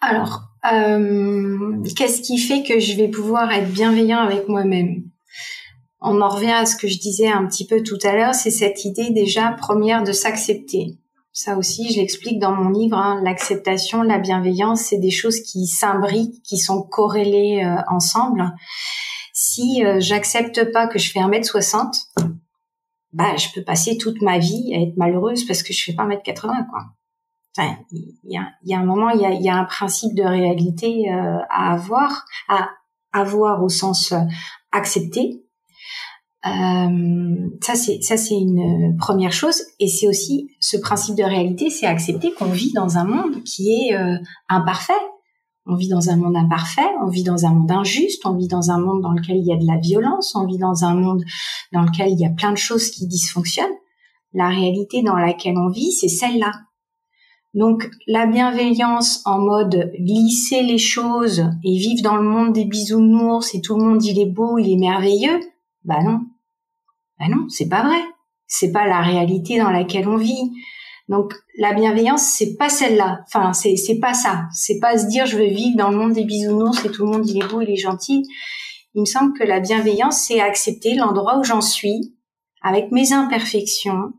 Alors, 0.00 0.50
qu'est-ce 0.62 2.22
qui 2.22 2.38
fait 2.38 2.62
que 2.62 2.80
je 2.80 2.96
vais 2.96 3.08
pouvoir 3.08 3.52
être 3.52 3.70
bienveillant 3.70 4.20
avec 4.20 4.48
moi-même? 4.48 5.09
On 6.00 6.20
en 6.20 6.28
revient 6.28 6.52
à 6.52 6.66
ce 6.66 6.76
que 6.76 6.88
je 6.88 6.98
disais 6.98 7.28
un 7.28 7.46
petit 7.46 7.66
peu 7.66 7.82
tout 7.82 7.98
à 8.02 8.14
l'heure, 8.14 8.34
c'est 8.34 8.50
cette 8.50 8.84
idée 8.84 9.10
déjà 9.10 9.50
première 9.52 10.02
de 10.02 10.12
s'accepter. 10.12 10.98
Ça 11.32 11.56
aussi, 11.56 11.92
je 11.92 12.00
l'explique 12.00 12.38
dans 12.38 12.52
mon 12.52 12.70
livre, 12.70 12.96
hein, 12.96 13.20
l'acceptation, 13.22 14.02
la 14.02 14.18
bienveillance, 14.18 14.80
c'est 14.80 14.98
des 14.98 15.10
choses 15.10 15.40
qui 15.40 15.66
s'imbriquent, 15.66 16.42
qui 16.42 16.58
sont 16.58 16.82
corrélées 16.82 17.62
euh, 17.64 17.80
ensemble. 17.88 18.52
Si 19.32 19.84
euh, 19.84 20.00
j'accepte 20.00 20.72
pas 20.72 20.88
que 20.88 20.98
je 20.98 21.10
fais 21.12 21.20
1m60, 21.20 22.08
bah, 23.12 23.36
je 23.36 23.48
peux 23.54 23.62
passer 23.62 23.96
toute 23.96 24.22
ma 24.22 24.38
vie 24.38 24.74
à 24.74 24.80
être 24.80 24.96
malheureuse 24.96 25.44
parce 25.44 25.62
que 25.62 25.72
je 25.72 25.84
fais 25.84 25.92
pas 25.92 26.06
1m80, 26.06 26.68
quoi 26.68 26.86
il 27.90 28.14
y 28.24 28.38
a, 28.38 28.48
y 28.64 28.74
a, 28.74 28.78
un 28.78 28.84
moment, 28.84 29.10
il 29.10 29.20
y 29.20 29.26
a, 29.26 29.32
y 29.32 29.48
a, 29.48 29.56
un 29.56 29.64
principe 29.64 30.14
de 30.14 30.22
réalité 30.22 31.10
euh, 31.12 31.38
à 31.50 31.72
avoir, 31.72 32.24
à 32.48 32.70
avoir 33.12 33.62
au 33.62 33.68
sens 33.68 34.12
euh, 34.12 34.20
accepté. 34.72 35.44
Euh, 36.46 37.50
ça 37.60 37.74
c'est 37.74 38.00
ça 38.00 38.16
c'est 38.16 38.34
une 38.34 38.96
première 38.98 39.32
chose 39.32 39.60
et 39.78 39.88
c'est 39.88 40.08
aussi 40.08 40.48
ce 40.58 40.78
principe 40.78 41.16
de 41.16 41.22
réalité, 41.22 41.68
c'est 41.68 41.86
accepter 41.86 42.32
qu'on 42.32 42.46
vit 42.46 42.72
dans 42.72 42.96
un 42.96 43.04
monde 43.04 43.42
qui 43.44 43.70
est 43.72 43.94
euh, 43.94 44.16
imparfait. 44.48 44.92
On 45.66 45.74
vit 45.74 45.88
dans 45.88 46.08
un 46.08 46.16
monde 46.16 46.36
imparfait, 46.36 46.88
on 47.04 47.08
vit 47.08 47.22
dans 47.22 47.44
un 47.44 47.50
monde 47.50 47.70
injuste, 47.70 48.24
on 48.24 48.34
vit 48.34 48.48
dans 48.48 48.70
un 48.70 48.78
monde 48.78 49.02
dans 49.02 49.12
lequel 49.12 49.36
il 49.36 49.46
y 49.46 49.52
a 49.52 49.56
de 49.56 49.66
la 49.66 49.78
violence, 49.78 50.34
on 50.34 50.46
vit 50.46 50.56
dans 50.56 50.84
un 50.84 50.94
monde 50.94 51.22
dans 51.72 51.82
lequel 51.82 52.08
il 52.10 52.18
y 52.18 52.24
a 52.24 52.30
plein 52.30 52.52
de 52.52 52.58
choses 52.58 52.90
qui 52.90 53.06
dysfonctionnent. 53.06 53.66
La 54.32 54.48
réalité 54.48 55.02
dans 55.02 55.16
laquelle 55.16 55.58
on 55.58 55.68
vit, 55.68 55.92
c'est 55.92 56.08
celle-là. 56.08 56.52
Donc 57.52 57.90
la 58.06 58.26
bienveillance 58.26 59.22
en 59.26 59.40
mode 59.40 59.92
glisser 59.98 60.62
les 60.62 60.78
choses 60.78 61.44
et 61.64 61.78
vivre 61.78 62.02
dans 62.02 62.16
le 62.16 62.22
monde 62.22 62.52
des 62.52 62.64
bisounours 62.64 63.54
et 63.54 63.60
tout 63.60 63.76
le 63.76 63.84
monde 63.84 64.04
il 64.04 64.20
est 64.20 64.30
beau, 64.30 64.56
il 64.58 64.72
est 64.72 64.78
merveilleux, 64.78 65.40
bah 65.84 66.02
non. 66.02 66.20
Bah 67.18 67.26
non, 67.28 67.48
c'est 67.48 67.68
pas 67.68 67.82
vrai. 67.82 68.00
C'est 68.46 68.72
pas 68.72 68.86
la 68.86 69.00
réalité 69.00 69.58
dans 69.58 69.70
laquelle 69.70 70.08
on 70.08 70.16
vit. 70.16 70.52
Donc 71.08 71.34
la 71.58 71.72
bienveillance, 71.72 72.22
c'est 72.22 72.56
pas 72.56 72.68
celle-là. 72.68 73.20
Enfin, 73.26 73.52
c'est 73.52 73.76
c'est 73.76 73.98
pas 73.98 74.14
ça. 74.14 74.46
C'est 74.52 74.78
pas 74.78 74.96
se 74.96 75.06
dire 75.06 75.26
je 75.26 75.36
veux 75.36 75.48
vivre 75.48 75.76
dans 75.76 75.90
le 75.90 75.96
monde 75.96 76.12
des 76.12 76.24
bisounours 76.24 76.84
et 76.84 76.90
tout 76.90 77.04
le 77.04 77.12
monde 77.12 77.28
il 77.28 77.42
est 77.42 77.48
beau, 77.48 77.60
il 77.60 77.70
est 77.70 77.76
gentil. 77.76 78.24
Il 78.94 79.02
me 79.02 79.06
semble 79.06 79.38
que 79.38 79.44
la 79.44 79.60
bienveillance, 79.60 80.22
c'est 80.22 80.40
accepter 80.40 80.94
l'endroit 80.94 81.38
où 81.38 81.44
j'en 81.44 81.60
suis, 81.60 82.14
avec 82.60 82.90
mes 82.90 83.12
imperfections, 83.12 84.12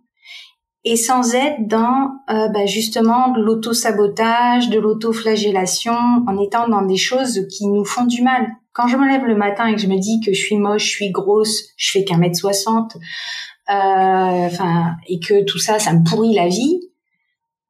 et 0.84 0.96
sans 0.96 1.36
être 1.36 1.68
dans 1.68 2.12
euh, 2.30 2.48
bah, 2.50 2.65
justement 2.65 3.30
de 3.32 3.41
l'auto-sabotage, 3.41 4.70
de 4.70 4.80
l'auto-flagellation, 4.80 5.94
en 6.25 6.38
étant 6.39 6.68
dans 6.70 6.84
des 6.84 6.98
choses 6.98 7.48
qui 7.50 7.68
nous 7.68 7.86
font 7.86 8.06
du 8.06 8.22
mal. 8.22 8.48
Quand 8.73 8.87
je 8.87 8.97
me 8.97 9.07
lève 9.07 9.25
le 9.25 9.35
matin 9.35 9.67
et 9.67 9.75
que 9.75 9.81
je 9.81 9.87
me 9.87 9.97
dis 9.97 10.21
que 10.25 10.33
je 10.33 10.39
suis 10.39 10.57
moche, 10.57 10.83
je 10.85 10.89
suis 10.89 11.11
grosse, 11.11 11.69
je 11.77 11.91
fais 11.91 12.05
qu'un 12.05 12.17
mètre 12.17 12.37
soixante, 12.37 12.95
euh, 13.69 13.73
enfin, 14.45 14.95
et 15.07 15.19
que 15.19 15.43
tout 15.43 15.59
ça, 15.59 15.79
ça 15.79 15.93
me 15.93 16.03
pourrit 16.03 16.33
la 16.33 16.47
vie. 16.47 16.79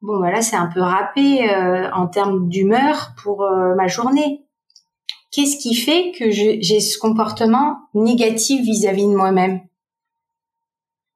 Bon, 0.00 0.18
voilà, 0.18 0.42
c'est 0.42 0.56
un 0.56 0.66
peu 0.66 0.80
râpé 0.80 1.48
euh, 1.48 1.90
en 1.92 2.06
termes 2.06 2.48
d'humeur 2.48 3.14
pour 3.22 3.46
ma 3.76 3.86
journée. 3.86 4.46
Qu'est-ce 5.30 5.56
qui 5.56 5.74
fait 5.74 6.12
que 6.18 6.30
j'ai 6.30 6.80
ce 6.80 6.98
comportement 6.98 7.78
négatif 7.94 8.62
vis-à-vis 8.62 9.04
-vis 9.04 9.12
de 9.12 9.16
moi-même? 9.16 9.60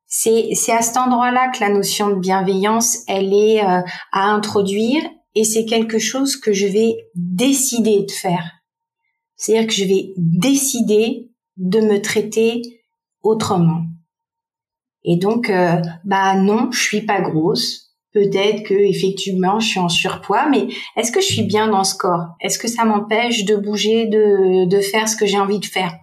C'est 0.08 0.72
à 0.72 0.82
cet 0.82 0.96
endroit-là 0.96 1.50
que 1.50 1.60
la 1.60 1.68
notion 1.68 2.08
de 2.08 2.14
bienveillance, 2.14 2.98
elle 3.08 3.34
est 3.34 3.62
euh, 3.62 3.82
à 4.12 4.30
introduire 4.30 5.02
et 5.34 5.44
c'est 5.44 5.66
quelque 5.66 5.98
chose 5.98 6.36
que 6.36 6.52
je 6.52 6.66
vais 6.66 6.96
décider 7.14 8.04
de 8.04 8.10
faire. 8.10 8.55
C'est-à-dire 9.36 9.68
que 9.68 9.74
je 9.74 9.84
vais 9.84 10.12
décider 10.16 11.30
de 11.56 11.80
me 11.80 12.00
traiter 12.00 12.62
autrement. 13.22 13.84
Et 15.04 15.16
donc, 15.16 15.50
euh, 15.50 15.80
bah 16.04 16.34
non, 16.34 16.70
je 16.72 16.80
suis 16.80 17.02
pas 17.02 17.20
grosse. 17.20 17.92
Peut-être 18.12 18.62
que 18.64 18.74
effectivement, 18.74 19.60
je 19.60 19.68
suis 19.68 19.80
en 19.80 19.88
surpoids, 19.88 20.48
mais 20.48 20.68
est-ce 20.96 21.12
que 21.12 21.20
je 21.20 21.26
suis 21.26 21.42
bien 21.42 21.68
dans 21.68 21.84
ce 21.84 21.94
corps? 21.94 22.34
Est-ce 22.40 22.58
que 22.58 22.68
ça 22.68 22.84
m'empêche 22.84 23.44
de 23.44 23.56
bouger, 23.56 24.06
de, 24.06 24.64
de 24.64 24.80
faire 24.80 25.08
ce 25.08 25.16
que 25.16 25.26
j'ai 25.26 25.38
envie 25.38 25.60
de 25.60 25.66
faire? 25.66 25.94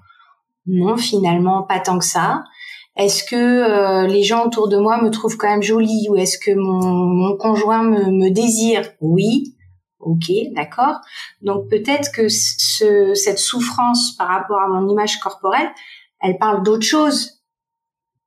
Non, 0.67 0.95
finalement, 0.95 1.63
pas 1.63 1.79
tant 1.79 1.99
que 1.99 2.05
ça. 2.05 2.43
Est-ce 2.95 3.23
que 3.23 3.35
euh, 3.35 4.07
les 4.07 4.23
gens 4.23 4.45
autour 4.45 4.69
de 4.69 4.77
moi 4.77 5.01
me 5.01 5.09
trouvent 5.09 5.37
quand 5.37 5.49
même 5.49 5.63
jolie? 5.63 6.07
Ou 6.09 6.15
est-ce 6.15 6.37
que 6.37 6.51
mon, 6.55 7.35
conjoint 7.37 7.83
me, 7.83 8.29
désire? 8.29 8.91
Oui. 9.01 9.52
Ok, 10.05 10.31
d'accord. 10.55 10.99
Donc 11.41 11.69
peut-être 11.69 12.11
que 12.11 12.27
ce, 12.29 13.13
cette 13.13 13.39
souffrance 13.39 14.15
par 14.17 14.27
rapport 14.27 14.59
à 14.59 14.67
mon 14.67 14.89
image 14.89 15.19
corporelle, 15.19 15.69
elle 16.21 16.37
parle 16.37 16.63
d'autre 16.63 16.85
chose. 16.85 17.41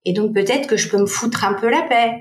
Et 0.04 0.12
donc 0.12 0.35
peut-être 0.35 0.66
que 0.68 0.76
je 0.76 0.88
peux 0.88 0.99
me 0.99 1.06
foutre 1.06 1.45
un 1.45 1.54
peu 1.54 1.68
la 1.68 1.83
paix. 1.83 2.21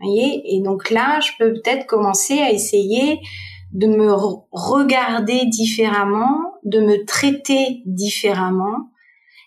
voyez? 0.00 0.42
Et 0.54 0.62
donc 0.62 0.90
là, 0.90 1.20
je 1.20 1.30
peux 1.38 1.52
peut-être 1.52 1.86
commencer 1.86 2.40
à 2.40 2.50
essayer 2.50 3.20
de 3.72 3.86
me 3.86 4.12
regarder 4.52 5.46
différemment, 5.46 6.54
de 6.64 6.80
me 6.80 7.04
traiter 7.04 7.82
différemment, 7.86 8.90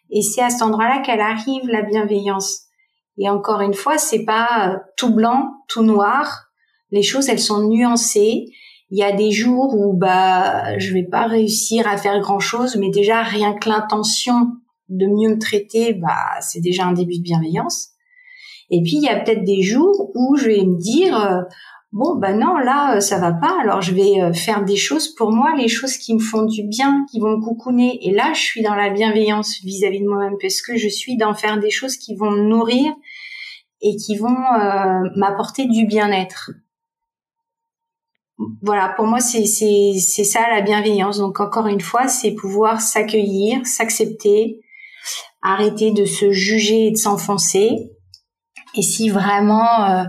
et 0.09 0.21
c'est 0.21 0.41
à 0.41 0.49
cet 0.49 0.61
endroit-là 0.61 0.99
qu'elle 0.99 1.21
arrive 1.21 1.67
la 1.67 1.81
bienveillance. 1.81 2.67
Et 3.17 3.29
encore 3.29 3.61
une 3.61 3.73
fois, 3.73 3.97
c'est 3.97 4.25
pas 4.25 4.69
euh, 4.69 4.77
tout 4.95 5.13
blanc, 5.13 5.51
tout 5.67 5.83
noir. 5.83 6.45
Les 6.91 7.03
choses, 7.03 7.29
elles 7.29 7.39
sont 7.39 7.67
nuancées. 7.67 8.45
Il 8.89 8.97
y 8.97 9.03
a 9.03 9.11
des 9.11 9.31
jours 9.31 9.75
où 9.77 9.93
bah 9.93 10.77
je 10.79 10.93
vais 10.93 11.03
pas 11.03 11.27
réussir 11.27 11.87
à 11.87 11.97
faire 11.97 12.19
grand 12.21 12.39
chose, 12.39 12.77
mais 12.77 12.89
déjà 12.89 13.21
rien 13.21 13.53
que 13.53 13.67
l'intention 13.67 14.53
de 14.87 15.05
mieux 15.05 15.35
me 15.35 15.39
traiter, 15.39 15.93
bah 15.93 16.39
c'est 16.39 16.61
déjà 16.61 16.85
un 16.85 16.93
début 16.93 17.17
de 17.17 17.23
bienveillance. 17.23 17.89
Et 18.69 18.81
puis 18.81 18.93
il 18.95 19.03
y 19.03 19.09
a 19.09 19.19
peut-être 19.19 19.43
des 19.43 19.61
jours 19.61 20.11
où 20.15 20.37
je 20.37 20.45
vais 20.45 20.63
me 20.63 20.77
dire 20.77 21.19
euh, 21.19 21.41
bon 21.91 22.15
ben 22.15 22.39
non 22.39 22.55
là 22.57 23.01
ça 23.01 23.19
va 23.19 23.33
pas, 23.33 23.57
alors 23.61 23.81
je 23.81 23.93
vais 23.93 24.21
euh, 24.21 24.31
faire 24.31 24.63
des 24.63 24.77
choses 24.77 25.13
pour 25.15 25.33
moi, 25.33 25.53
les 25.57 25.67
choses 25.67 25.97
qui 25.97 26.13
me 26.13 26.19
font 26.19 26.43
du 26.43 26.63
bien, 26.63 27.05
qui 27.11 27.19
vont 27.19 27.37
me 27.37 27.43
coucouner. 27.43 27.99
Et 28.07 28.13
là 28.13 28.31
je 28.33 28.39
suis 28.39 28.61
dans 28.61 28.75
la 28.75 28.89
bienveillance 28.89 29.59
vis-à-vis 29.65 29.99
de 29.99 30.07
moi-même 30.07 30.37
parce 30.41 30.61
que 30.61 30.77
je 30.77 30.87
suis 30.87 31.17
dans 31.17 31.33
faire 31.33 31.59
des 31.59 31.71
choses 31.71 31.97
qui 31.97 32.15
vont 32.15 32.31
me 32.31 32.47
nourrir 32.47 32.93
et 33.81 33.97
qui 33.97 34.15
vont 34.15 34.27
euh, 34.29 35.09
m'apporter 35.17 35.65
du 35.65 35.85
bien-être 35.85 36.51
voilà, 38.67 38.89
pour 38.89 39.05
moi, 39.05 39.21
c'est 39.21 39.45
ça 39.45 40.41
la 40.53 40.59
bienveillance. 40.59 41.19
Donc 41.19 41.39
encore 41.39 41.67
une 41.67 41.79
fois, 41.79 42.09
c'est 42.09 42.31
pouvoir 42.31 42.81
s'accueillir, 42.81 43.65
s'accepter, 43.65 44.59
arrêter 45.41 45.91
de 45.91 46.03
se 46.03 46.33
juger 46.33 46.87
et 46.87 46.91
de 46.91 46.97
s'enfoncer. 46.97 47.93
Et 48.75 48.81
si 48.81 49.09
vraiment 49.09 49.85
euh, 49.85 50.03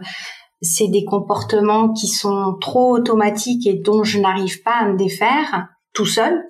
c'est 0.61 0.89
des 0.89 1.05
comportements 1.05 1.93
qui 1.93 2.09
sont 2.09 2.57
trop 2.61 2.97
automatiques 2.97 3.65
et 3.69 3.75
dont 3.75 4.03
je 4.03 4.19
n'arrive 4.19 4.61
pas 4.65 4.75
à 4.81 4.89
me 4.89 4.97
défaire 4.97 5.69
tout 5.95 6.07
seul, 6.07 6.35
euh, 6.35 6.43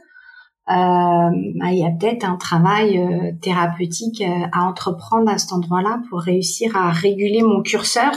bah, 0.71 1.73
il 1.73 1.79
y 1.79 1.85
a 1.85 1.91
peut-être 1.91 2.25
un 2.25 2.37
travail 2.37 2.97
euh, 2.97 3.33
thérapeutique 3.43 4.25
à 4.53 4.63
entreprendre 4.63 5.31
à 5.31 5.37
cet 5.37 5.53
endroit-là 5.53 6.01
pour 6.09 6.21
réussir 6.21 6.75
à 6.75 6.91
réguler 6.91 7.43
mon 7.43 7.61
curseur 7.61 8.13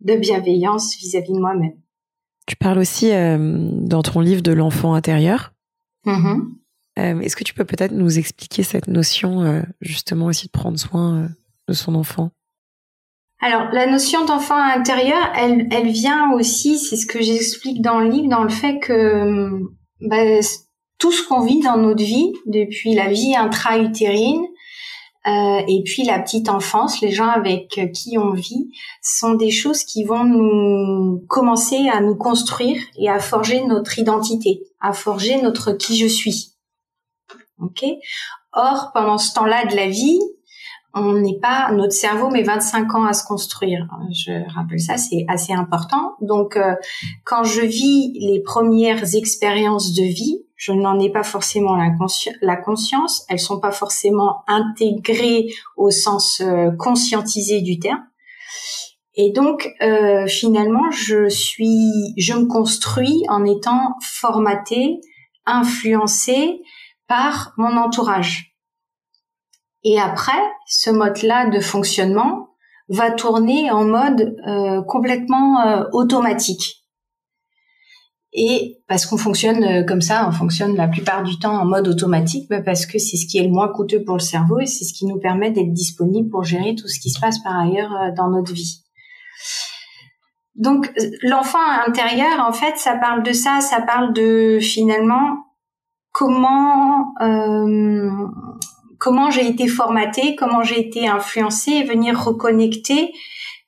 de 0.00 0.16
bienveillance 0.16 0.94
vis 0.98 1.16
à 1.16 1.20
-vis 1.20 1.32
de 1.32 1.40
moi-même. 1.40 1.85
Tu 2.46 2.56
parles 2.56 2.78
aussi 2.78 3.12
euh, 3.12 3.36
dans 3.38 4.02
ton 4.02 4.20
livre 4.20 4.42
de 4.42 4.52
l'enfant 4.52 4.94
intérieur. 4.94 5.52
Mm-hmm. 6.06 6.42
Euh, 6.98 7.20
est-ce 7.20 7.36
que 7.36 7.44
tu 7.44 7.54
peux 7.54 7.64
peut-être 7.64 7.92
nous 7.92 8.18
expliquer 8.18 8.62
cette 8.62 8.86
notion, 8.86 9.42
euh, 9.42 9.62
justement 9.80 10.26
aussi 10.26 10.46
de 10.46 10.52
prendre 10.52 10.78
soin 10.78 11.28
de 11.68 11.74
son 11.74 11.94
enfant? 11.94 12.30
Alors, 13.42 13.68
la 13.72 13.86
notion 13.86 14.24
d'enfant 14.24 14.56
intérieur, 14.56 15.20
elle, 15.36 15.68
elle 15.70 15.88
vient 15.88 16.32
aussi, 16.32 16.78
c'est 16.78 16.96
ce 16.96 17.06
que 17.06 17.20
j'explique 17.20 17.82
dans 17.82 18.00
le 18.00 18.08
livre, 18.08 18.28
dans 18.28 18.44
le 18.44 18.48
fait 18.48 18.78
que 18.78 19.60
bah, 20.00 20.40
tout 20.98 21.12
ce 21.12 21.26
qu'on 21.26 21.42
vit 21.42 21.60
dans 21.60 21.76
notre 21.76 22.02
vie, 22.02 22.32
depuis 22.46 22.94
la 22.94 23.10
vie 23.10 23.36
intra-utérine, 23.36 24.46
euh, 25.26 25.62
et 25.66 25.82
puis 25.84 26.04
la 26.04 26.20
petite 26.20 26.48
enfance, 26.48 27.00
les 27.00 27.10
gens 27.10 27.28
avec 27.28 27.80
qui 27.92 28.16
on 28.16 28.32
vit, 28.32 28.70
sont 29.02 29.34
des 29.34 29.50
choses 29.50 29.82
qui 29.82 30.04
vont 30.04 30.24
nous 30.24 31.24
commencer 31.28 31.88
à 31.92 32.00
nous 32.00 32.14
construire 32.14 32.80
et 32.96 33.08
à 33.08 33.18
forger 33.18 33.64
notre 33.64 33.98
identité, 33.98 34.62
à 34.80 34.92
forger 34.92 35.40
notre 35.42 35.72
qui 35.72 35.96
je 35.96 36.06
suis. 36.06 36.52
Ok? 37.60 37.84
Or, 38.52 38.90
pendant 38.94 39.18
ce 39.18 39.34
temps-là 39.34 39.66
de 39.66 39.74
la 39.74 39.88
vie, 39.88 40.20
on 40.94 41.12
n'est 41.12 41.38
pas, 41.38 41.70
notre 41.72 41.92
cerveau 41.92 42.30
met 42.30 42.42
25 42.42 42.94
ans 42.94 43.04
à 43.04 43.12
se 43.12 43.24
construire. 43.24 43.86
Je 44.12 44.32
rappelle 44.54 44.80
ça, 44.80 44.96
c'est 44.96 45.26
assez 45.28 45.52
important. 45.52 46.14
Donc, 46.22 46.56
euh, 46.56 46.74
quand 47.24 47.44
je 47.44 47.60
vis 47.60 48.12
les 48.18 48.40
premières 48.40 49.14
expériences 49.14 49.92
de 49.92 50.04
vie, 50.04 50.45
je 50.56 50.72
n'en 50.72 50.98
ai 50.98 51.10
pas 51.10 51.22
forcément 51.22 51.76
la, 51.76 52.56
conscience, 52.56 53.24
elles 53.28 53.38
sont 53.38 53.60
pas 53.60 53.70
forcément 53.70 54.42
intégrées 54.46 55.48
au 55.76 55.90
sens 55.90 56.40
euh, 56.40 56.70
conscientisé 56.78 57.60
du 57.60 57.78
terme. 57.78 58.02
Et 59.14 59.32
donc 59.32 59.68
euh, 59.82 60.26
finalement, 60.26 60.90
je 60.90 61.28
suis, 61.28 62.14
je 62.16 62.32
me 62.32 62.46
construis 62.46 63.22
en 63.28 63.44
étant 63.44 63.94
formatée, 64.02 64.98
influencée 65.44 66.62
par 67.06 67.52
mon 67.58 67.76
entourage. 67.76 68.56
Et 69.84 70.00
après, 70.00 70.32
ce 70.66 70.90
mode-là 70.90 71.48
de 71.50 71.60
fonctionnement 71.60 72.48
va 72.88 73.10
tourner 73.10 73.70
en 73.70 73.84
mode 73.84 74.36
euh, 74.46 74.82
complètement 74.82 75.86
automatique. 75.92 76.85
Et 78.38 78.82
parce 78.86 79.06
qu'on 79.06 79.16
fonctionne 79.16 79.64
euh, 79.64 79.82
comme 79.82 80.02
ça, 80.02 80.28
on 80.28 80.30
fonctionne 80.30 80.76
la 80.76 80.88
plupart 80.88 81.22
du 81.22 81.38
temps 81.38 81.58
en 81.58 81.64
mode 81.64 81.88
automatique, 81.88 82.50
bah, 82.50 82.60
parce 82.60 82.84
que 82.84 82.98
c'est 82.98 83.16
ce 83.16 83.26
qui 83.26 83.38
est 83.38 83.42
le 83.42 83.48
moins 83.48 83.68
coûteux 83.68 84.04
pour 84.04 84.16
le 84.16 84.20
cerveau 84.20 84.60
et 84.60 84.66
c'est 84.66 84.84
ce 84.84 84.92
qui 84.92 85.06
nous 85.06 85.18
permet 85.18 85.50
d'être 85.50 85.72
disponible 85.72 86.28
pour 86.28 86.44
gérer 86.44 86.74
tout 86.74 86.86
ce 86.86 87.00
qui 87.00 87.08
se 87.08 87.18
passe 87.18 87.38
par 87.38 87.58
ailleurs 87.58 87.90
euh, 87.92 88.10
dans 88.14 88.28
notre 88.28 88.52
vie. 88.52 88.82
Donc 90.54 90.92
l'enfant 91.22 91.66
intérieur, 91.86 92.44
en 92.46 92.52
fait, 92.52 92.76
ça 92.76 92.96
parle 92.96 93.22
de 93.22 93.32
ça, 93.32 93.60
ça 93.62 93.80
parle 93.80 94.12
de 94.12 94.58
finalement 94.60 95.38
comment 96.12 97.14
euh, 97.22 98.10
comment 98.98 99.30
j'ai 99.30 99.46
été 99.48 99.66
formatée, 99.66 100.36
comment 100.36 100.62
j'ai 100.62 100.80
été 100.80 101.08
influencée, 101.08 101.72
et 101.72 101.84
venir 101.84 102.22
reconnecter 102.22 103.12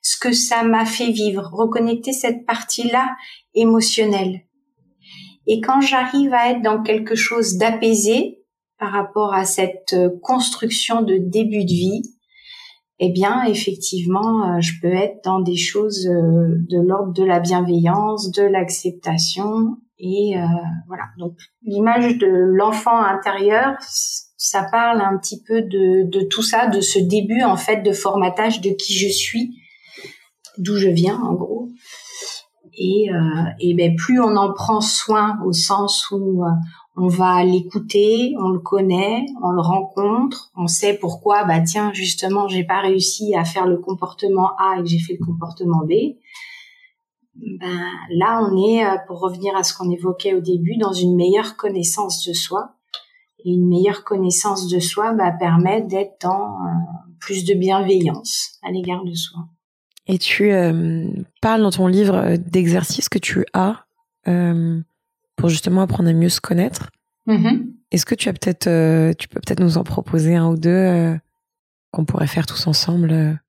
ce 0.01 0.17
que 0.19 0.31
ça 0.31 0.63
m'a 0.63 0.85
fait 0.85 1.11
vivre, 1.11 1.49
reconnecter 1.51 2.13
cette 2.13 2.45
partie-là 2.45 3.15
émotionnelle. 3.53 4.41
Et 5.51 5.61
quand 5.61 5.81
j'arrive 5.81 6.31
à 6.35 6.51
être 6.51 6.61
dans 6.61 6.83
quelque 6.83 7.15
chose 7.15 7.57
d'apaisé 7.57 8.45
par 8.77 8.91
rapport 8.91 9.33
à 9.33 9.45
cette 9.45 9.93
euh, 9.93 10.09
construction 10.21 11.01
de 11.01 11.17
début 11.17 11.65
de 11.65 11.71
vie, 11.71 12.03
eh 12.99 13.11
bien, 13.11 13.43
effectivement, 13.45 14.43
euh, 14.43 14.61
je 14.61 14.73
peux 14.79 14.93
être 14.93 15.23
dans 15.23 15.39
des 15.39 15.55
choses 15.55 16.05
euh, 16.05 16.55
de 16.69 16.79
l'ordre 16.79 17.13
de 17.13 17.23
la 17.23 17.39
bienveillance, 17.39 18.31
de 18.31 18.43
l'acceptation. 18.43 19.77
Et 19.97 20.35
voilà. 20.87 21.03
Donc, 21.17 21.33
l'image 21.61 22.17
de 22.19 22.27
l'enfant 22.27 22.97
intérieur, 23.01 23.75
ça 23.81 24.65
parle 24.71 25.01
un 25.01 25.17
petit 25.17 25.43
peu 25.43 25.61
de, 25.61 26.09
de 26.09 26.25
tout 26.25 26.41
ça, 26.41 26.67
de 26.67 26.79
ce 26.79 26.99
début 26.99 27.43
en 27.43 27.57
fait 27.57 27.81
de 27.81 27.91
formatage 27.91 28.61
de 28.61 28.69
qui 28.69 28.93
je 28.93 29.09
suis, 29.09 29.57
d'où 30.57 30.77
je 30.77 30.87
viens 30.87 31.19
en 31.19 31.33
gros, 31.33 31.58
et, 32.79 33.11
euh, 33.11 33.73
ben 33.75 33.95
plus 33.95 34.21
on 34.21 34.37
en 34.37 34.53
prend 34.53 34.79
soin 34.79 35.37
au 35.45 35.51
sens 35.51 36.09
où 36.11 36.45
euh, 36.45 36.49
on 36.95 37.07
va 37.07 37.43
l'écouter, 37.43 38.35
on 38.39 38.49
le 38.49 38.59
connaît, 38.59 39.25
on 39.43 39.51
le 39.51 39.61
rencontre, 39.61 40.51
on 40.55 40.67
sait 40.67 40.97
pourquoi. 40.97 41.43
Bah 41.43 41.59
tiens, 41.59 41.91
justement, 41.93 42.47
j'ai 42.47 42.63
pas 42.63 42.79
réussi 42.79 43.35
à 43.35 43.43
faire 43.43 43.67
le 43.67 43.77
comportement 43.77 44.51
A 44.57 44.77
et 44.77 44.83
que 44.83 44.87
j'ai 44.87 44.99
fait 44.99 45.17
le 45.19 45.25
comportement 45.25 45.83
B. 45.85 46.15
Ben 47.35 47.85
là, 48.11 48.41
on 48.49 48.57
est, 48.65 48.85
euh, 48.85 48.97
pour 49.07 49.19
revenir 49.19 49.55
à 49.57 49.63
ce 49.63 49.73
qu'on 49.73 49.91
évoquait 49.91 50.33
au 50.33 50.41
début, 50.41 50.77
dans 50.77 50.93
une 50.93 51.15
meilleure 51.17 51.57
connaissance 51.57 52.25
de 52.25 52.33
soi. 52.33 52.75
Et 53.43 53.51
une 53.51 53.67
meilleure 53.67 54.03
connaissance 54.03 54.67
de 54.67 54.79
soi 54.79 55.13
bah, 55.13 55.31
permet 55.31 55.81
d'être 55.81 56.17
dans 56.21 56.57
plus 57.21 57.45
de 57.45 57.53
bienveillance 57.53 58.57
à 58.61 58.71
l'égard 58.71 59.05
de 59.05 59.13
soi. 59.13 59.39
Et 60.09 60.17
tu 60.17 60.51
euh, 60.51 61.05
parles 61.39 61.61
dans 61.61 61.69
ton 61.69 61.85
livre 61.85 62.15
euh, 62.15 62.37
d'exercices 62.37 63.09
que 63.09 63.19
tu 63.19 63.45
as 63.53 63.85
euh, 64.27 64.81
pour 65.35 65.49
justement 65.49 65.81
apprendre 65.81 66.09
à 66.09 66.13
mieux 66.13 66.29
se 66.29 66.41
connaître. 66.41 66.89
Mm-hmm. 67.27 67.67
Est-ce 67.91 68.07
que 68.07 68.15
tu 68.15 68.27
as 68.27 68.33
peut-être, 68.33 69.13
tu 69.17 69.27
peux 69.27 69.39
peut-être 69.39 69.59
nous 69.59 69.77
en 69.77 69.83
proposer 69.83 70.35
un 70.35 70.47
ou 70.47 70.57
deux 70.57 71.15
qu'on 71.91 72.05
pourrait 72.05 72.27
faire 72.27 72.45
tous 72.45 72.67
ensemble, 72.67 73.39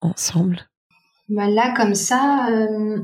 ensemble? 0.00 0.68
Bah 1.28 1.48
Là, 1.48 1.74
comme 1.76 1.94
ça, 1.94 2.46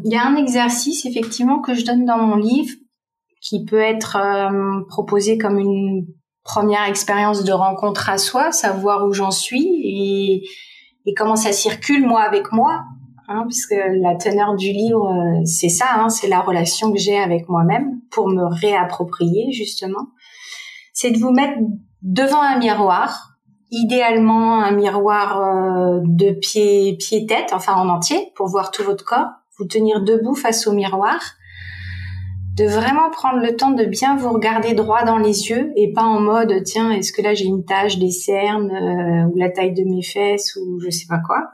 il 0.05 0.13
y 0.13 0.17
a 0.17 0.25
un 0.25 0.37
exercice 0.37 1.07
effectivement 1.07 1.61
que 1.61 1.75
je 1.75 1.85
donne 1.85 2.05
dans 2.05 2.19
mon 2.19 2.37
livre 2.37 2.73
qui 3.41 3.65
peut 3.65 3.81
être 3.81 4.17
proposé 4.89 5.39
comme 5.39 5.59
une 5.59 6.07
première 6.45 6.85
expérience 6.85 7.43
de 7.43 7.53
rencontre 7.53 8.09
à 8.09 8.19
soi, 8.19 8.53
savoir 8.53 9.07
où 9.07 9.13
j'en 9.13 9.33
suis 9.33 9.81
et 9.83 10.45
et 11.07 11.15
comment 11.15 11.37
ça 11.37 11.53
circule 11.53 12.07
moi 12.07 12.23
avec 12.23 12.53
moi, 12.53 12.85
hein, 13.29 13.45
puisque 13.49 13.75
la 13.75 14.17
teneur 14.17 14.57
du 14.57 14.73
livre 14.73 15.09
euh, 15.09 15.45
c'est 15.45 15.69
ça, 15.69 15.87
hein, 15.97 16.09
c'est 16.09 16.29
la 16.29 16.41
relation 16.41 16.93
que 16.93 16.99
j'ai 16.99 17.19
avec 17.19 17.49
moi-même 17.49 18.01
pour 18.11 18.29
me 18.29 18.45
réapproprier 18.45 19.53
justement. 19.53 20.09
C'est 20.93 21.13
de 21.13 21.19
vous 21.19 21.31
mettre 21.31 21.59
devant 22.03 22.43
un 22.43 22.59
miroir, 22.59 23.37
idéalement 23.71 24.63
un 24.63 24.73
miroir 24.73 25.41
euh, 25.41 26.01
de 26.05 26.33
pied 26.33 26.97
pied 26.97 27.27
tête, 27.27 27.51
enfin 27.53 27.75
en 27.75 27.89
entier, 27.89 28.33
pour 28.35 28.49
voir 28.49 28.71
tout 28.71 28.83
votre 28.83 29.05
corps. 29.05 29.29
Vous 29.59 29.65
tenir 29.65 30.03
debout 30.03 30.35
face 30.35 30.67
au 30.67 30.73
miroir 30.73 31.19
de 32.57 32.65
vraiment 32.65 33.11
prendre 33.11 33.41
le 33.41 33.55
temps 33.55 33.73
de 33.73 33.85
bien 33.85 34.17
vous 34.17 34.33
regarder 34.33 34.73
droit 34.73 35.05
dans 35.05 35.19
les 35.19 35.51
yeux 35.51 35.73
et 35.77 35.93
pas 35.93 36.05
en 36.05 36.21
mode 36.21 36.63
tiens 36.65 36.91
est-ce 36.91 37.13
que 37.13 37.21
là 37.21 37.35
j'ai 37.35 37.45
une 37.45 37.67
tache 37.67 37.99
des 37.99 38.11
cernes 38.11 38.71
euh, 38.71 39.27
ou 39.27 39.37
la 39.37 39.51
taille 39.51 39.75
de 39.75 39.85
mes 39.85 40.03
fesses 40.03 40.57
ou 40.57 40.81
je 40.81 40.89
sais 40.89 41.07
pas 41.07 41.19
quoi 41.19 41.51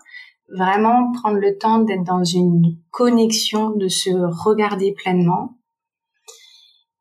vraiment 0.48 1.10
prendre 1.10 1.38
le 1.38 1.58
temps 1.58 1.80
d'être 1.80 2.04
dans 2.04 2.22
une 2.22 2.76
connexion 2.90 3.70
de 3.70 3.88
se 3.88 4.10
regarder 4.44 4.92
pleinement 4.92 5.58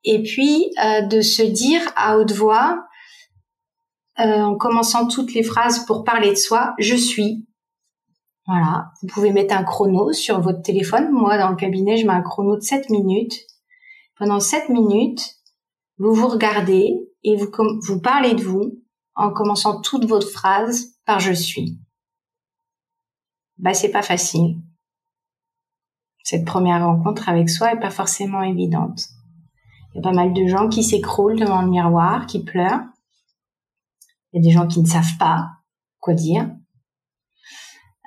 et 0.03 0.23
puis 0.23 0.73
euh, 0.83 1.01
de 1.01 1.21
se 1.21 1.43
dire 1.43 1.81
à 1.95 2.17
haute 2.17 2.31
voix 2.31 2.83
euh, 4.19 4.41
en 4.41 4.55
commençant 4.55 5.07
toutes 5.07 5.35
les 5.35 5.43
phrases 5.43 5.85
pour 5.85 6.03
parler 6.03 6.31
de 6.31 6.37
soi 6.37 6.73
je 6.79 6.95
suis 6.95 7.45
Voilà. 8.47 8.85
Vous 9.03 9.09
pouvez 9.09 9.31
mettre 9.31 9.55
un 9.55 9.63
chrono 9.63 10.11
sur 10.11 10.41
votre 10.41 10.63
téléphone. 10.63 11.11
Moi, 11.11 11.37
dans 11.37 11.49
le 11.49 11.55
cabinet, 11.55 11.97
je 11.97 12.05
mets 12.05 12.13
un 12.13 12.21
chrono 12.21 12.55
de 12.55 12.61
7 12.61 12.89
minutes. 12.89 13.45
Pendant 14.21 14.39
7 14.39 14.69
minutes, 14.69 15.39
vous 15.97 16.13
vous 16.13 16.27
regardez 16.27 16.93
et 17.23 17.35
vous, 17.37 17.49
vous 17.87 17.99
parlez 18.01 18.35
de 18.35 18.43
vous 18.43 18.79
en 19.15 19.31
commençant 19.31 19.81
toute 19.81 20.05
votre 20.05 20.29
phrase 20.29 20.95
par 21.07 21.19
je 21.19 21.33
suis. 21.33 21.79
Bah, 23.57 23.73
c'est 23.73 23.89
pas 23.89 24.03
facile. 24.03 24.61
Cette 26.23 26.45
première 26.45 26.85
rencontre 26.85 27.29
avec 27.29 27.49
soi 27.49 27.73
est 27.73 27.79
pas 27.79 27.89
forcément 27.89 28.43
évidente. 28.43 29.05
Il 29.89 29.95
y 29.95 29.99
a 30.01 30.03
pas 30.03 30.15
mal 30.15 30.33
de 30.33 30.45
gens 30.45 30.69
qui 30.69 30.83
s'écroulent 30.83 31.39
devant 31.39 31.63
le 31.63 31.71
miroir, 31.71 32.27
qui 32.27 32.43
pleurent. 32.43 32.83
Il 34.31 34.37
y 34.37 34.39
a 34.45 34.47
des 34.47 34.53
gens 34.53 34.67
qui 34.67 34.81
ne 34.81 34.87
savent 34.87 35.17
pas 35.17 35.49
quoi 35.99 36.13
dire. 36.13 36.43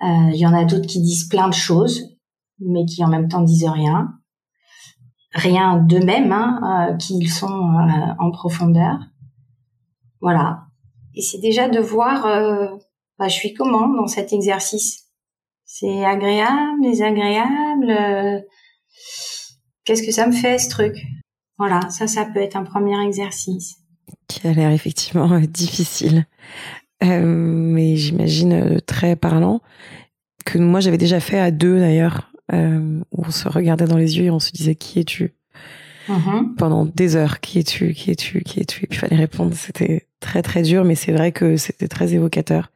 Euh, 0.05 0.31
il 0.33 0.37
y 0.37 0.46
en 0.46 0.55
a 0.55 0.64
d'autres 0.64 0.87
qui 0.87 1.03
disent 1.03 1.27
plein 1.27 1.48
de 1.48 1.55
choses, 1.55 2.05
mais 2.61 2.85
qui 2.85 3.05
en 3.05 3.09
même 3.09 3.29
temps 3.29 3.42
disent 3.42 3.68
rien. 3.68 4.16
Rien 5.35 5.77
d'eux-mêmes, 5.79 6.33
hein, 6.33 6.90
euh, 6.92 6.97
qu'ils 6.97 7.29
sont 7.29 7.47
euh, 7.47 8.14
en 8.18 8.31
profondeur. 8.31 8.99
Voilà. 10.20 10.64
Et 11.14 11.23
c'est 11.23 11.40
déjà 11.40 11.68
de 11.68 11.81
voir, 11.81 12.23
bah, 13.18 13.29
je 13.29 13.35
suis 13.35 13.53
comment 13.53 13.88
dans 13.88 14.07
cet 14.07 14.33
exercice? 14.33 15.05
C'est 15.64 16.05
agréable, 16.05 16.83
désagréable. 16.83 18.44
Qu'est-ce 19.85 20.03
que 20.03 20.12
ça 20.12 20.27
me 20.27 20.33
fait 20.33 20.59
ce 20.59 20.70
truc? 20.70 20.97
Voilà, 21.59 21.81
ça, 21.90 22.07
ça 22.07 22.25
peut 22.25 22.40
être 22.40 22.57
un 22.57 22.64
premier 22.64 23.01
exercice. 23.05 23.77
Qui 24.27 24.47
a 24.49 24.53
l'air 24.53 24.70
effectivement 24.70 25.38
difficile. 25.40 26.27
Euh, 27.03 27.23
mais 27.25 27.97
j'imagine 27.97 28.53
euh, 28.53 28.79
très 28.81 29.16
parlant 29.16 29.61
que 30.44 30.59
moi 30.59 30.81
j'avais 30.81 30.99
déjà 30.99 31.20
fait 31.20 31.38
à 31.38 31.51
deux 31.51 31.79
d'ailleurs 31.79 32.31
euh, 32.52 33.00
où 33.12 33.24
on 33.26 33.30
se 33.30 33.48
regardait 33.48 33.87
dans 33.87 33.96
les 33.96 34.18
yeux 34.18 34.24
et 34.24 34.30
on 34.30 34.40
se 34.40 34.52
disait 34.52 34.74
qui 34.74 35.00
es-tu? 35.00 35.35
Mm-hmm. 36.07 36.57
pendant 36.57 36.85
des 36.85 37.16
heures 37.16 37.40
qui 37.40 37.59
es-tu? 37.59 37.94
Qui 37.94 38.11
es-tu? 38.11 38.42
Qui 38.42 38.61
es-tu? 38.61 38.85
Et 38.85 38.87
puis 38.87 38.98
il 38.98 39.00
fallait 39.00 39.16
répondre. 39.16 39.54
C'était 39.54 40.07
très 40.20 40.42
très 40.42 40.62
dur 40.62 40.85
mais 40.85 40.94
c'est 40.94 41.12
vrai 41.12 41.33
que 41.33 41.57
c'était 41.57 41.88
très 41.88 42.12
évocateur. 42.12 42.70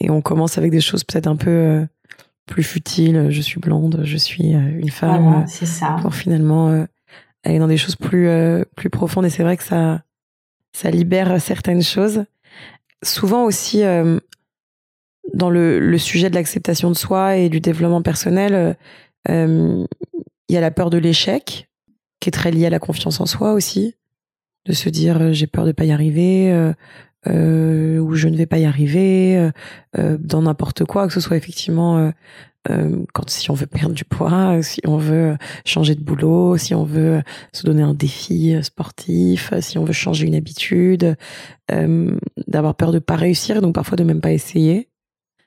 Et 0.00 0.10
on 0.10 0.20
commence 0.20 0.58
avec 0.58 0.70
des 0.70 0.82
choses 0.82 1.02
peut-être 1.02 1.26
un 1.26 1.36
peu 1.36 1.86
plus 2.44 2.62
futiles. 2.62 3.28
Je 3.30 3.40
suis 3.40 3.58
blonde 3.58 4.02
je 4.04 4.16
suis 4.18 4.50
une 4.50 4.90
femme. 4.90 5.46
C'est 5.48 5.64
ça. 5.64 5.96
Pour 6.02 6.14
finalement 6.14 6.86
aller 7.42 7.58
dans 7.58 7.68
des 7.68 7.78
choses 7.78 7.96
plus 7.96 8.28
plus 8.76 8.90
profondes. 8.90 9.24
Et 9.24 9.30
c'est 9.30 9.42
vrai 9.42 9.56
que 9.56 9.64
ça 9.64 10.02
ça 10.74 10.90
libère 10.90 11.40
certaines 11.40 11.82
choses. 11.82 12.24
Souvent 13.02 13.44
aussi 13.44 13.82
euh, 13.82 14.18
dans 15.32 15.48
le, 15.48 15.78
le, 15.78 15.98
sujet 15.98 16.28
de 16.28 16.34
l'acceptation 16.34 16.90
de 16.90 16.96
soi 16.96 17.36
et 17.36 17.48
du 17.48 17.60
développement 17.60 18.02
personnel, 18.02 18.54
euh, 18.54 18.70
euh, 18.70 18.74
il 19.28 19.86
y 20.48 20.56
a 20.56 20.60
la 20.60 20.70
peur 20.70 20.90
de 20.90 20.98
l'échec 20.98 21.68
qui 22.20 22.28
est 22.28 22.32
très 22.32 22.50
liée 22.50 22.66
à 22.66 22.70
la 22.70 22.78
confiance 22.78 23.20
en 23.20 23.26
soi 23.26 23.52
aussi, 23.52 23.94
de 24.66 24.72
se 24.72 24.88
dire 24.88 25.32
j'ai 25.32 25.46
peur 25.46 25.66
de 25.66 25.72
pas 25.72 25.84
y 25.84 25.92
arriver 25.92 26.52
ou 27.26 28.14
je 28.14 28.28
ne 28.28 28.36
vais 28.36 28.46
pas 28.46 28.58
y 28.58 28.64
arriver 28.64 29.50
dans 29.94 30.42
n'importe 30.42 30.84
quoi, 30.84 31.06
que 31.06 31.12
ce 31.12 31.20
soit 31.20 31.36
effectivement 31.36 32.12
euh, 32.70 33.04
quand 33.12 33.28
si 33.28 33.50
on 33.50 33.54
veut 33.54 33.66
perdre 33.66 33.94
du 33.94 34.04
poids, 34.04 34.62
si 34.62 34.80
on 34.86 34.96
veut 34.96 35.36
changer 35.66 35.94
de 35.94 36.02
boulot, 36.02 36.56
si 36.56 36.74
on 36.74 36.84
veut 36.84 37.22
se 37.52 37.64
donner 37.64 37.82
un 37.82 37.94
défi 37.94 38.56
sportif, 38.62 39.52
si 39.60 39.76
on 39.76 39.84
veut 39.84 39.92
changer 39.92 40.26
une 40.26 40.34
habitude, 40.34 41.16
euh, 41.70 42.16
d'avoir 42.46 42.74
peur 42.74 42.92
de 42.92 42.98
pas 42.98 43.16
réussir, 43.16 43.60
donc 43.60 43.74
parfois 43.74 43.96
de 43.96 44.04
même 44.04 44.22
pas 44.22 44.32
essayer. 44.32 44.88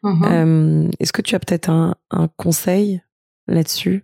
Mm-hmm. 0.03 0.25
Euh, 0.31 0.89
est-ce 0.99 1.11
que 1.11 1.23
tu 1.23 1.33
as 1.33 1.39
peut-être 1.39 1.69
un, 1.69 1.95
un, 2.11 2.27
conseil 2.37 3.01
là-dessus? 3.47 4.03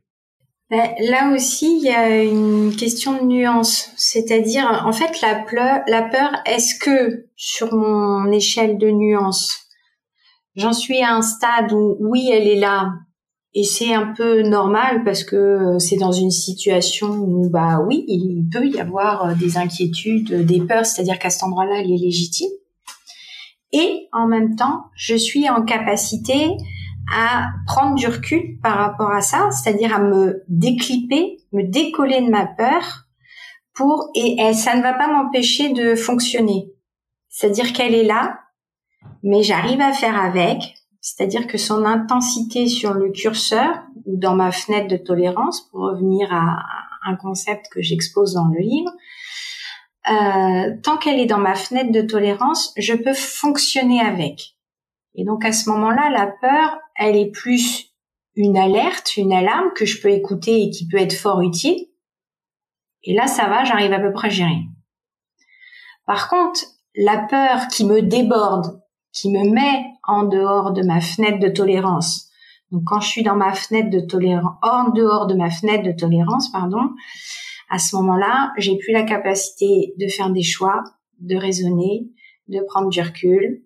Ben, 0.70 0.92
Là 1.00 1.34
aussi, 1.34 1.78
il 1.78 1.84
y 1.84 1.90
a 1.90 2.24
une 2.24 2.76
question 2.76 3.22
de 3.22 3.28
nuance, 3.28 3.92
c'est-à-dire 3.96 4.84
en 4.86 4.92
fait 4.92 5.22
la, 5.22 5.46
la 5.88 6.02
peur, 6.04 6.32
est-ce 6.46 6.80
que 6.80 7.28
sur 7.36 7.74
mon 7.74 8.32
échelle 8.32 8.78
de 8.78 8.90
nuance, 8.90 9.64
J'en 10.56 10.74
suis 10.74 11.02
à 11.02 11.16
un 11.16 11.22
stade 11.22 11.72
où 11.74 11.98
oui, 12.00 12.30
elle 12.32 12.48
est 12.48 12.60
là. 12.60 12.94
Et 13.56 13.64
c'est 13.64 13.94
un 13.94 14.14
peu 14.16 14.42
normal 14.42 15.04
parce 15.04 15.24
que 15.24 15.36
euh, 15.36 15.80
c'est 15.80 15.96
dans 15.96 16.12
une 16.12 16.32
situation 16.32 17.08
où, 17.08 17.50
bah 17.50 17.82
oui, 17.88 18.04
il 18.08 18.48
peut 18.52 18.68
y 18.68 18.80
avoir 18.80 19.26
euh, 19.26 19.34
des 19.36 19.58
inquiétudes, 19.58 20.46
des 20.46 20.62
peurs, 20.62 20.86
c'est-à-dire 20.86 21.20
qu'à 21.20 21.30
cet 21.30 21.44
endroit-là, 21.44 21.80
elle 21.80 21.92
est 21.92 21.98
légitime. 21.98 22.50
Et 23.72 24.08
en 24.12 24.28
même 24.28 24.56
temps, 24.56 24.86
je 24.96 25.16
suis 25.16 25.50
en 25.50 25.64
capacité 25.64 26.50
à 27.12 27.50
prendre 27.68 27.96
du 27.96 28.08
recul 28.08 28.60
par 28.62 28.78
rapport 28.78 29.12
à 29.12 29.22
ça, 29.22 29.50
c'est-à-dire 29.52 29.94
à 29.94 30.00
me 30.00 30.44
décliper, 30.48 31.40
me 31.52 31.64
décoller 31.64 32.22
de 32.22 32.30
ma 32.30 32.46
peur 32.46 33.06
pour, 33.74 34.10
et 34.16 34.54
ça 34.54 34.76
ne 34.76 34.82
va 34.82 34.94
pas 34.94 35.08
m'empêcher 35.08 35.74
de 35.74 35.96
fonctionner. 35.96 36.72
C'est-à-dire 37.30 37.74
qu'elle 37.74 37.96
est 37.96 38.04
là, 38.04 38.40
mais 39.24 39.42
j'arrive 39.42 39.82
à 39.82 39.94
faire 39.94 40.20
avec, 40.20 40.76
c'est-à-dire 41.02 41.48
que 41.48 41.58
son 41.58 41.84
intensité 41.84 42.68
sur 42.68 42.94
le 42.94 43.12
curseur 43.12 43.84
ou 44.06 44.18
dans 44.18 44.36
ma 44.36 44.52
fenêtre 44.52 44.88
de 44.88 44.98
tolérance, 44.98 45.62
pour 45.70 45.82
revenir 45.82 46.32
à 46.32 46.64
un 47.06 47.16
concept 47.16 47.68
que 47.72 47.82
j'expose 47.82 48.34
dans 48.34 48.48
le 48.48 48.60
livre, 48.60 48.92
euh, 50.10 50.76
tant 50.84 50.98
qu'elle 50.98 51.20
est 51.20 51.26
dans 51.26 51.40
ma 51.40 51.56
fenêtre 51.56 51.92
de 51.92 52.02
tolérance, 52.02 52.74
je 52.78 52.94
peux 52.94 53.14
fonctionner 53.14 54.02
avec. 54.02 54.56
Et 55.16 55.26
donc 55.26 55.46
à 55.46 55.52
ce 55.52 55.70
moment-là, 55.70 56.10
la 56.10 56.28
peur, 56.28 56.80
elle 56.96 57.16
est 57.16 57.32
plus 57.32 57.94
une 58.36 58.58
alerte, 58.58 59.16
une 59.18 59.34
alarme 59.34 59.72
que 59.76 59.86
je 59.86 60.02
peux 60.02 60.10
écouter 60.10 60.64
et 60.64 60.70
qui 60.70 60.88
peut 60.88 60.98
être 60.98 61.14
fort 61.14 61.42
utile. 61.42 61.88
Et 63.04 63.14
là, 63.14 63.28
ça 63.28 63.48
va, 63.48 63.64
j'arrive 63.64 63.94
à 63.94 64.00
peu 64.00 64.12
près 64.12 64.28
à 64.28 64.32
gérer. 64.32 64.62
Par 66.06 66.30
contre, 66.30 66.62
la 66.96 67.18
peur 67.18 67.68
qui 67.68 67.86
me 67.86 68.02
déborde 68.02 68.84
qui 69.14 69.30
me 69.30 69.50
met 69.50 69.86
en 70.04 70.24
dehors 70.24 70.74
de 70.74 70.82
ma 70.82 71.00
fenêtre 71.00 71.40
de 71.40 71.48
tolérance. 71.48 72.30
Donc 72.72 72.84
quand 72.88 73.00
je 73.00 73.08
suis 73.08 73.24
dans 73.24 73.36
ma 73.36 73.54
fenêtre 73.54 73.92
de 73.92 74.00
tolérance, 74.00 74.58
en 74.64 74.90
dehors 74.90 75.28
de 75.28 75.36
ma 75.36 75.52
fenêtre 75.52 75.84
de 75.84 75.92
tolérance, 75.92 76.52
pardon, 76.52 76.90
à 77.70 77.78
ce 77.78 77.96
moment-là, 77.96 78.52
j'ai 78.58 78.78
plus 78.78 78.92
la 78.92 79.04
capacité 79.04 79.94
de 80.00 80.08
faire 80.08 80.32
des 80.32 80.44
choix, 80.44 80.84
de 81.20 81.36
raisonner, 81.36 82.10
de 82.48 82.60
prendre 82.68 82.90
du 82.90 83.00
recul, 83.02 83.64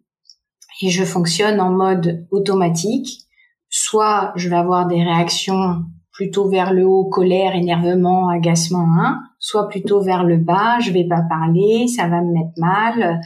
et 0.82 0.90
je 0.90 1.04
fonctionne 1.04 1.60
en 1.60 1.72
mode 1.72 2.26
automatique. 2.32 3.22
Soit 3.70 4.32
je 4.36 4.50
vais 4.50 4.56
avoir 4.56 4.88
des 4.88 5.04
réactions 5.04 5.84
plutôt 6.12 6.50
vers 6.50 6.74
le 6.74 6.86
haut, 6.86 7.06
colère, 7.06 7.56
énervement, 7.56 8.30
agacement, 8.30 8.88
hein, 8.98 9.22
soit 9.40 9.68
plutôt 9.68 10.02
vers 10.02 10.24
le 10.24 10.38
bas, 10.38 10.80
je 10.80 10.92
vais 10.92 11.08
pas 11.08 11.22
parler, 11.30 11.88
ça 11.88 12.08
va 12.08 12.22
me 12.22 12.34
mettre 12.34 12.54
mal 12.58 13.22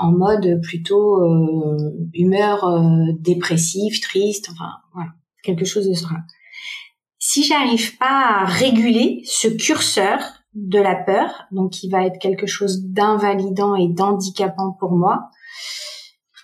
en 0.00 0.12
mode 0.12 0.60
plutôt 0.62 1.22
euh, 1.22 2.08
humeur 2.14 2.64
euh, 2.64 3.12
dépressive, 3.18 4.00
triste, 4.00 4.48
enfin 4.50 4.70
voilà, 4.94 5.10
quelque 5.42 5.66
chose 5.66 5.88
de 5.88 5.94
ça. 5.94 6.08
Si 7.18 7.44
j'arrive 7.44 7.98
pas 7.98 8.40
à 8.40 8.44
réguler 8.46 9.20
ce 9.24 9.46
curseur 9.46 10.18
de 10.54 10.80
la 10.80 10.96
peur, 10.96 11.44
donc 11.52 11.72
qui 11.72 11.90
va 11.90 12.04
être 12.06 12.18
quelque 12.18 12.46
chose 12.46 12.82
d'invalidant 12.86 13.76
et 13.76 13.88
d'handicapant 13.88 14.72
pour 14.80 14.92
moi, 14.92 15.28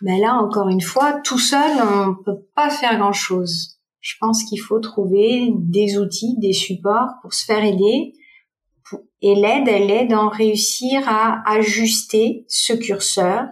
ben 0.02 0.20
là 0.20 0.34
encore 0.34 0.68
une 0.68 0.80
fois, 0.80 1.20
tout 1.24 1.38
seul 1.38 1.70
on 1.80 2.22
peut 2.24 2.46
pas 2.54 2.70
faire 2.70 2.98
grand 2.98 3.12
chose. 3.12 3.78
Je 4.00 4.14
pense 4.20 4.44
qu'il 4.44 4.60
faut 4.60 4.78
trouver 4.78 5.52
des 5.56 5.98
outils, 5.98 6.36
des 6.38 6.52
supports 6.52 7.14
pour 7.22 7.34
se 7.34 7.44
faire 7.44 7.64
aider 7.64 8.12
et 9.22 9.34
l'aide, 9.34 9.68
elle 9.68 9.90
est 9.90 10.06
d'en 10.06 10.28
réussir 10.28 11.02
à 11.08 11.42
ajuster 11.50 12.44
ce 12.48 12.72
curseur 12.72 13.46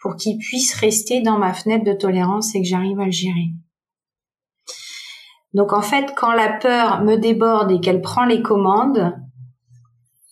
pour 0.00 0.16
qu'il 0.16 0.38
puisse 0.38 0.74
rester 0.74 1.22
dans 1.22 1.38
ma 1.38 1.52
fenêtre 1.52 1.84
de 1.84 1.92
tolérance 1.92 2.54
et 2.54 2.60
que 2.60 2.68
j'arrive 2.68 3.00
à 3.00 3.06
le 3.06 3.10
gérer. 3.10 3.48
Donc 5.54 5.72
en 5.72 5.82
fait, 5.82 6.14
quand 6.16 6.32
la 6.32 6.52
peur 6.52 7.02
me 7.04 7.16
déborde 7.16 7.70
et 7.70 7.80
qu'elle 7.80 8.02
prend 8.02 8.24
les 8.24 8.42
commandes, 8.42 9.14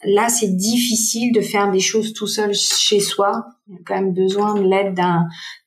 là 0.07 0.29
c'est 0.29 0.57
difficile 0.57 1.33
de 1.33 1.41
faire 1.41 1.71
des 1.71 1.81
choses 1.81 2.13
tout 2.13 2.27
seul 2.27 2.55
chez 2.55 3.01
soi. 3.01 3.45
Il 3.69 3.75
y 3.75 3.77
a 3.77 3.81
quand 3.85 3.95
même 3.97 4.15
besoin 4.15 4.55
de 4.55 4.63
l'aide 4.63 4.95
d'un 4.95 5.27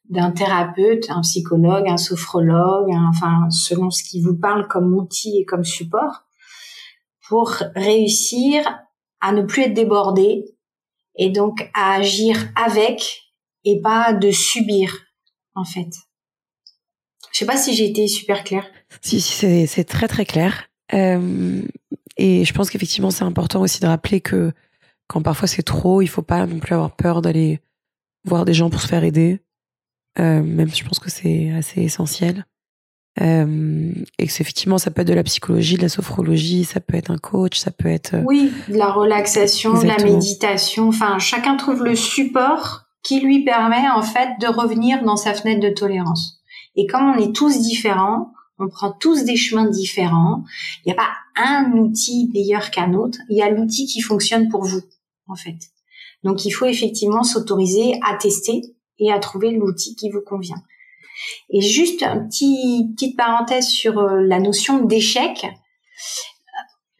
d'un 0.10 0.32
thérapeute, 0.32 1.12
un 1.12 1.22
psychologue, 1.22 1.88
un 1.88 1.98
sophrologue, 1.98 2.90
enfin 3.10 3.48
selon 3.52 3.92
ce 3.92 4.04
qui 4.04 4.22
vous 4.22 4.36
parle 4.36 4.68
comme 4.68 4.96
outil 4.96 5.38
et 5.38 5.46
comme 5.46 5.64
support 5.64 6.24
pour 7.28 7.54
réussir 7.76 8.64
à 9.22 9.32
ne 9.32 9.44
plus 9.44 9.64
être 9.64 9.76
débordé 9.76 10.46
et 11.16 11.30
donc 11.30 11.70
à 11.76 11.94
agir 11.94 12.38
avec 12.56 13.22
et 13.66 13.82
pas 13.82 14.14
de 14.14 14.32
subir 14.32 14.98
en 15.54 15.64
fait. 15.64 15.90
Je 17.32 17.38
sais 17.38 17.46
pas 17.46 17.58
si 17.58 17.76
j'ai 17.76 17.86
été 17.86 18.08
super 18.08 18.44
claire. 18.44 18.66
Si, 19.02 19.22
si 19.22 19.68
c'est 19.68 19.84
très 19.84 20.08
très 20.08 20.26
clair. 20.26 20.70
Euh, 20.94 21.62
et 22.20 22.44
je 22.44 22.54
pense 22.54 22.70
qu'effectivement 22.70 23.12
c'est 23.12 23.24
important 23.24 23.62
aussi 23.62 23.80
de 23.80 23.88
rappeler 23.88 24.20
que 24.20 24.52
quand 25.08 25.22
parfois 25.22 25.48
c'est 25.48 25.64
trop, 25.64 26.02
il 26.02 26.08
faut 26.08 26.22
pas 26.22 26.46
non 26.46 26.60
plus 26.60 26.74
avoir 26.74 26.96
peur 26.96 27.22
d'aller 27.22 27.62
voir 28.26 28.46
des 28.46 28.54
gens 28.54 28.70
pour 28.70 28.82
se 28.82 28.88
faire 28.88 29.04
aider. 29.04 29.40
Euh, 30.20 30.44
même 30.44 30.70
je 30.70 30.84
pense 30.84 31.00
que 31.00 31.10
c'est 31.10 31.52
assez 31.52 31.82
essentiel. 31.82 32.46
Euh, 33.22 33.92
et 34.18 34.28
que 34.28 34.32
effectivement, 34.32 34.78
ça 34.78 34.92
peut 34.92 35.02
être 35.02 35.08
de 35.08 35.14
la 35.14 35.24
psychologie, 35.24 35.78
de 35.78 35.82
la 35.82 35.90
sophrologie, 35.90 36.64
ça 36.64 36.80
peut 36.80 36.96
être 36.96 37.12
un 37.12 37.18
coach, 37.18 37.58
ça 37.58 37.72
peut 37.72 37.90
être. 37.90 38.14
Euh, 38.14 38.24
oui, 38.26 38.52
de 38.68 38.76
la 38.76 38.92
relaxation, 38.92 39.74
de 39.74 39.88
la 39.88 39.98
méditation. 39.98 40.88
Enfin, 40.88 41.20
chacun 41.20 41.56
trouve 41.58 41.84
le 41.84 41.96
support 41.96 42.84
qui 43.04 43.20
lui 43.20 43.44
permet 43.44 43.90
en 43.90 44.02
fait 44.02 44.30
de 44.40 44.48
revenir 44.48 45.04
dans 45.04 45.18
sa 45.18 45.34
fenêtre 45.34 45.62
de 45.62 45.70
tolérance. 45.70 46.42
Et 46.76 46.86
comme 46.86 47.10
on 47.10 47.18
est 47.18 47.36
tous 47.36 47.62
différents, 47.62 48.32
on 48.60 48.68
prend 48.68 48.92
tous 48.92 49.24
des 49.24 49.38
chemins 49.38 49.70
différents. 49.70 50.44
Il 50.80 50.90
n'y 50.90 50.94
a 50.94 50.96
pas 50.96 51.12
un 51.36 51.72
outil 51.72 52.30
meilleur 52.34 52.72
qu'un 52.72 52.94
autre. 52.94 53.18
Il 53.30 53.38
y 53.38 53.42
a 53.42 53.50
l'outil 53.50 53.86
qui 53.86 54.02
fonctionne 54.02 54.50
pour 54.50 54.66
vous, 54.66 54.82
en 55.28 55.36
fait. 55.36 55.58
Donc, 56.24 56.46
il 56.46 56.52
faut 56.52 56.66
effectivement 56.66 57.24
s'autoriser 57.24 57.98
à 58.06 58.16
tester 58.16 58.62
et 59.00 59.12
à 59.12 59.20
trouver 59.20 59.52
l'outil 59.52 59.96
qui 59.96 60.10
vous 60.10 60.22
convient. 60.22 60.62
Et 61.50 61.62
juste 61.62 62.04
un 62.04 62.28
petit 62.28 62.92
petite 62.96 63.18
parenthèse 63.18 63.68
sur 63.68 63.98
euh, 64.00 64.22
la 64.22 64.40
notion 64.40 64.84
d'échec. 64.84 65.48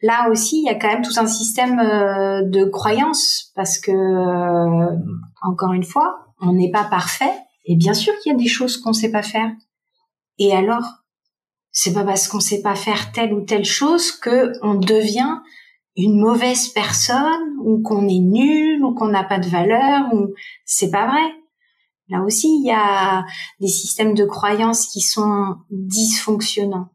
Là 0.02 0.30
aussi, 0.30 0.60
il 0.60 0.64
y 0.64 0.68
a 0.68 0.74
quand 0.74 0.88
même 0.88 1.02
tout 1.02 1.18
un 1.18 1.26
système 1.26 1.78
euh, 1.78 2.42
de 2.42 2.64
croyances 2.64 3.52
parce 3.54 3.78
que 3.78 3.90
euh, 3.90 4.96
encore 5.42 5.72
une 5.72 5.84
fois, 5.84 6.26
on 6.40 6.52
n'est 6.52 6.70
pas 6.70 6.84
parfait 6.84 7.32
et 7.66 7.76
bien 7.76 7.94
sûr 7.94 8.12
qu'il 8.18 8.32
y 8.32 8.34
a 8.34 8.38
des 8.38 8.48
choses 8.48 8.78
qu'on 8.78 8.90
ne 8.90 8.94
sait 8.94 9.10
pas 9.10 9.22
faire. 9.22 9.50
Et 10.38 10.54
alors, 10.54 10.99
c'est 11.72 11.92
pas 11.92 12.04
parce 12.04 12.28
qu'on 12.28 12.40
sait 12.40 12.62
pas 12.62 12.74
faire 12.74 13.12
telle 13.12 13.32
ou 13.32 13.42
telle 13.42 13.64
chose 13.64 14.12
que 14.12 14.52
on 14.62 14.74
devient 14.74 15.40
une 15.96 16.20
mauvaise 16.20 16.68
personne 16.68 17.56
ou 17.62 17.82
qu'on 17.82 18.08
est 18.08 18.20
nul 18.20 18.84
ou 18.84 18.94
qu'on 18.94 19.08
n'a 19.08 19.24
pas 19.24 19.38
de 19.38 19.48
valeur 19.48 20.12
ou 20.14 20.34
c'est 20.64 20.90
pas 20.90 21.06
vrai. 21.06 21.34
Là 22.08 22.22
aussi, 22.24 22.48
il 22.48 22.66
y 22.66 22.72
a 22.72 23.24
des 23.60 23.68
systèmes 23.68 24.14
de 24.14 24.24
croyances 24.24 24.86
qui 24.88 25.00
sont 25.00 25.56
dysfonctionnants. 25.70 26.88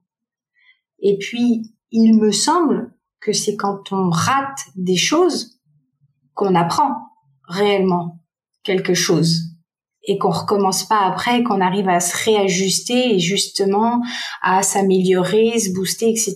Et 0.99 1.17
puis, 1.17 1.73
il 1.91 2.19
me 2.19 2.31
semble 2.31 2.93
que 3.21 3.31
c'est 3.31 3.55
quand 3.55 3.91
on 3.91 4.09
rate 4.09 4.59
des 4.75 4.97
choses 4.97 5.59
qu'on 6.33 6.53
apprend 6.53 6.91
réellement 7.47 8.19
quelque 8.63 8.93
chose 8.93 9.44
et 10.07 10.17
qu'on 10.17 10.29
recommence 10.29 10.83
pas 10.83 11.01
après, 11.01 11.43
qu'on 11.43 11.61
arrive 11.61 11.89
à 11.89 11.99
se 11.99 12.15
réajuster 12.25 13.15
et 13.15 13.19
justement 13.19 14.01
à 14.41 14.63
s'améliorer, 14.63 15.57
se 15.59 15.73
booster, 15.73 16.09
etc. 16.09 16.35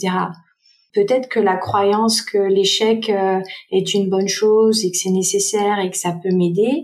Peut-être 0.93 1.29
que 1.29 1.39
la 1.39 1.55
croyance 1.55 2.21
que 2.21 2.37
l'échec 2.37 3.09
euh, 3.09 3.39
est 3.71 3.93
une 3.93 4.09
bonne 4.09 4.27
chose 4.27 4.83
et 4.83 4.91
que 4.91 4.97
c'est 4.97 5.11
nécessaire 5.11 5.79
et 5.79 5.91
que 5.91 5.97
ça 5.97 6.11
peut 6.11 6.35
m'aider, 6.35 6.83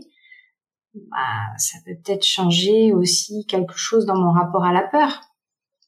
bah, 0.94 1.58
ça 1.58 1.80
peut 1.86 1.96
peut-être 2.04 2.24
changer 2.24 2.94
aussi 2.94 3.46
quelque 3.48 3.78
chose 3.78 4.06
dans 4.06 4.18
mon 4.18 4.32
rapport 4.32 4.64
à 4.64 4.72
la 4.72 4.84
peur. 4.84 5.22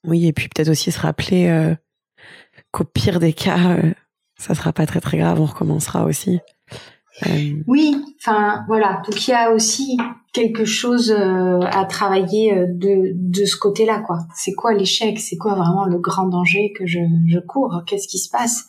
Oui, 0.04 0.26
et 0.26 0.34
puis 0.34 0.50
peut-être 0.50 0.70
aussi 0.70 0.92
se 0.92 1.00
rappeler 1.00 1.48
euh, 1.48 1.76
qu'au 2.72 2.86
pire 2.86 3.20
des 3.20 3.34
cas, 3.34 3.78
euh, 3.78 3.94
ça 4.38 4.56
sera 4.56 4.74
pas 4.74 4.86
très 4.86 5.02
très 5.02 5.18
grave, 5.18 5.40
on 5.40 5.46
recommencera 5.46 6.06
aussi. 6.06 6.40
Euh, 7.26 7.64
oui, 7.66 7.96
enfin 8.20 8.64
voilà. 8.68 9.02
Donc 9.06 9.28
il 9.28 9.32
y 9.32 9.34
a 9.34 9.52
aussi 9.52 9.98
quelque 10.34 10.66
chose 10.66 11.12
à 11.12 11.86
travailler 11.86 12.54
de, 12.68 13.14
de 13.16 13.46
ce 13.46 13.58
côté-là, 13.58 14.02
quoi. 14.02 14.20
C'est 14.36 14.54
quoi 14.54 14.74
l'échec? 14.74 15.20
C'est 15.20 15.38
quoi 15.38 15.56
vraiment 15.56 15.86
le 15.86 15.98
grand 15.98 16.28
danger 16.28 16.74
que 16.78 16.86
je, 16.86 17.00
je 17.28 17.40
cours? 17.40 17.82
Qu'est-ce 17.88 18.08
qui 18.08 18.20
se 18.20 18.30
passe? 18.30 18.66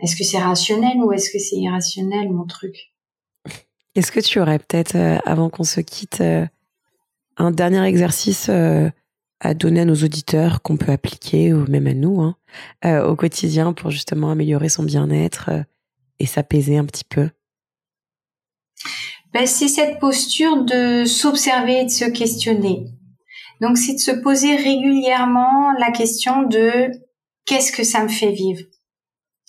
Est-ce 0.00 0.16
que 0.16 0.24
c'est 0.24 0.38
rationnel 0.38 0.96
ou 0.98 1.12
est-ce 1.12 1.30
que 1.30 1.38
c'est 1.38 1.56
irrationnel 1.56 2.30
mon 2.30 2.44
truc? 2.44 2.92
Est-ce 3.94 4.10
que 4.10 4.20
tu 4.20 4.40
aurais 4.40 4.58
peut-être, 4.58 4.96
euh, 4.96 5.18
avant 5.26 5.50
qu'on 5.50 5.64
se 5.64 5.80
quitte, 5.80 6.22
euh, 6.22 6.46
un 7.36 7.50
dernier 7.50 7.82
exercice 7.84 8.46
euh, 8.48 8.88
à 9.40 9.54
donner 9.54 9.80
à 9.80 9.84
nos 9.84 9.94
auditeurs 9.94 10.62
qu'on 10.62 10.76
peut 10.76 10.92
appliquer, 10.92 11.52
ou 11.52 11.66
même 11.68 11.86
à 11.86 11.94
nous, 11.94 12.22
hein, 12.22 12.36
au 13.04 13.16
quotidien 13.16 13.72
pour 13.72 13.90
justement 13.90 14.30
améliorer 14.30 14.68
son 14.68 14.82
bien-être 14.82 15.50
et 16.22 16.26
s'apaiser 16.26 16.78
un 16.78 16.86
petit 16.86 17.04
peu 17.04 17.30
ben, 19.34 19.46
C'est 19.46 19.68
cette 19.68 19.98
posture 19.98 20.64
de 20.64 21.04
s'observer 21.04 21.80
et 21.80 21.84
de 21.84 21.90
se 21.90 22.04
questionner. 22.04 22.86
Donc 23.60 23.76
c'est 23.76 23.94
de 23.94 23.98
se 23.98 24.12
poser 24.12 24.56
régulièrement 24.56 25.72
la 25.78 25.90
question 25.90 26.42
de 26.44 26.90
qu'est-ce 27.44 27.72
que 27.72 27.82
ça 27.82 28.02
me 28.02 28.08
fait 28.08 28.32
vivre? 28.32 28.62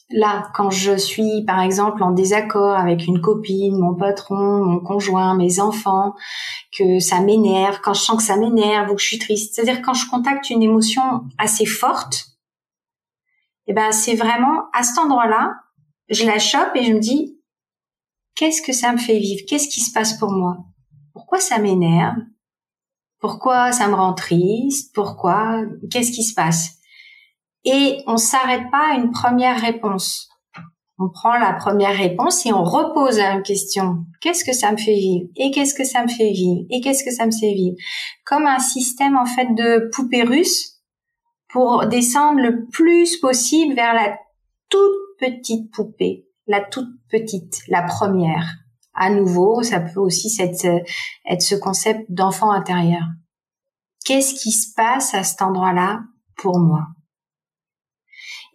Là, 0.10 0.50
quand 0.54 0.70
je 0.70 0.98
suis 0.98 1.44
par 1.46 1.62
exemple 1.62 2.04
en 2.04 2.12
désaccord 2.12 2.76
avec 2.76 3.08
une 3.08 3.22
copine, 3.22 3.78
mon 3.78 3.96
patron, 3.96 4.66
mon 4.66 4.80
conjoint, 4.80 5.36
mes 5.36 5.60
enfants, 5.60 6.14
que 6.78 7.00
ça 7.00 7.22
m'énerve, 7.22 7.80
quand 7.82 7.94
je 7.94 8.02
sens 8.02 8.18
que 8.18 8.24
ça 8.24 8.38
m'énerve 8.38 8.92
ou 8.92 8.96
que 8.96 9.02
je 9.02 9.08
suis 9.08 9.20
triste, 9.20 9.56
c'est-à-dire 9.56 9.82
quand 9.82 9.94
je 9.94 10.10
contacte 10.10 10.50
une 10.50 10.62
émotion 10.62 11.24
assez 11.38 11.66
forte, 11.66 12.26
eh 13.68 13.74
ben 13.74 13.92
c'est 13.92 14.16
vraiment 14.16 14.66
à 14.74 14.84
cet 14.84 14.98
endroit-là, 14.98 15.56
je 16.14 16.26
la 16.26 16.40
chope 16.40 16.76
et 16.76 16.84
je 16.84 16.94
me 16.94 17.00
dis 17.00 17.40
qu'est-ce 18.36 18.62
que 18.62 18.74
ça 18.74 18.92
me 18.92 18.98
fait 18.98 19.20
vivre, 19.20 19.44
qu'est-ce 19.48 19.68
qui 19.68 19.82
se 19.82 19.92
passe 19.92 20.18
pour 20.18 20.32
moi, 20.32 20.58
pourquoi 21.14 21.40
ça 21.40 21.60
m'énerve, 21.60 22.16
pourquoi 23.20 23.72
ça 23.72 23.88
me 23.88 23.96
rend 23.96 24.14
triste, 24.14 24.94
pourquoi, 24.94 25.62
qu'est-ce 25.92 26.12
qui 26.12 26.24
se 26.24 26.34
passe? 26.34 26.78
Et 27.66 28.00
on 28.08 28.18
s'arrête 28.18 28.70
pas 28.72 28.92
à 28.92 28.96
une 28.96 29.12
première 29.12 29.62
réponse. 29.62 30.30
On 31.00 31.10
prend 31.10 31.38
la 31.38 31.54
première 31.54 31.98
réponse 31.98 32.46
et 32.46 32.54
on 32.54 32.64
repose 32.64 33.18
la 33.18 33.34
même 33.34 33.44
question. 33.44 34.06
Qu'est-ce 34.22 34.44
que 34.44 34.54
ça 34.54 34.72
me 34.72 34.78
fait 34.78 34.94
vivre? 34.94 35.28
Et 35.38 35.52
qu'est-ce 35.52 35.74
que 35.74 35.86
ça 35.86 36.04
me 36.04 36.10
fait 36.10 36.32
vivre? 36.32 36.66
Et 36.70 36.82
qu'est-ce 36.82 37.04
que 37.04 37.12
ça 37.12 37.26
me 37.26 37.32
fait 37.32 37.54
vivre? 37.54 37.76
Comme 38.26 38.46
un 38.46 38.60
système 38.60 39.16
en 39.16 39.26
fait 39.26 39.48
de 39.56 39.90
poupée 39.94 40.24
russe 40.24 40.82
pour 41.50 41.88
descendre 41.88 42.42
le 42.42 42.68
plus 42.68 43.18
possible 43.18 43.74
vers 43.74 43.94
la 43.94 44.18
toute 44.70 45.03
petite 45.18 45.72
poupée, 45.72 46.28
la 46.48 46.62
toute 46.62 46.90
petite, 47.10 47.62
la 47.68 47.84
première. 47.84 48.56
À 48.94 49.10
nouveau, 49.10 49.64
ça 49.64 49.80
peut 49.80 50.00
aussi 50.00 50.36
être, 50.40 50.84
être 51.30 51.42
ce 51.42 51.56
concept 51.56 52.12
d'enfant 52.12 52.52
intérieur. 52.52 53.04
Qu'est-ce 54.06 54.36
qui 54.36 54.52
se 54.52 54.74
passe 54.76 55.14
à 55.14 55.24
cet 55.24 55.42
endroit-là 55.42 56.02
pour 56.38 56.60
moi? 56.60 56.88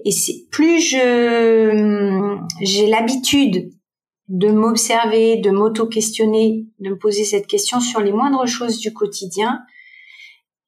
Et 0.04 0.12
c'est 0.12 0.46
plus 0.50 0.80
je 0.80 2.38
j'ai 2.60 2.86
l'habitude 2.86 3.72
de 4.28 4.48
m'observer, 4.48 5.38
de 5.38 5.50
m'auto-questionner, 5.50 6.66
de 6.78 6.90
me 6.90 6.98
poser 6.98 7.24
cette 7.24 7.46
question 7.46 7.80
sur 7.80 8.00
les 8.00 8.12
moindres 8.12 8.46
choses 8.46 8.78
du 8.78 8.92
quotidien, 8.92 9.60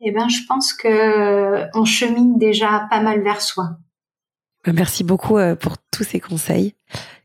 eh 0.00 0.10
ben 0.12 0.28
je 0.28 0.40
pense 0.48 0.72
que 0.72 1.66
on 1.78 1.84
chemine 1.84 2.38
déjà 2.38 2.86
pas 2.90 3.00
mal 3.00 3.22
vers 3.22 3.42
soi. 3.42 3.76
Merci 4.66 5.04
beaucoup 5.04 5.38
euh, 5.38 5.54
pour 5.54 5.76
tous 5.90 6.04
ces 6.04 6.20
conseils 6.20 6.74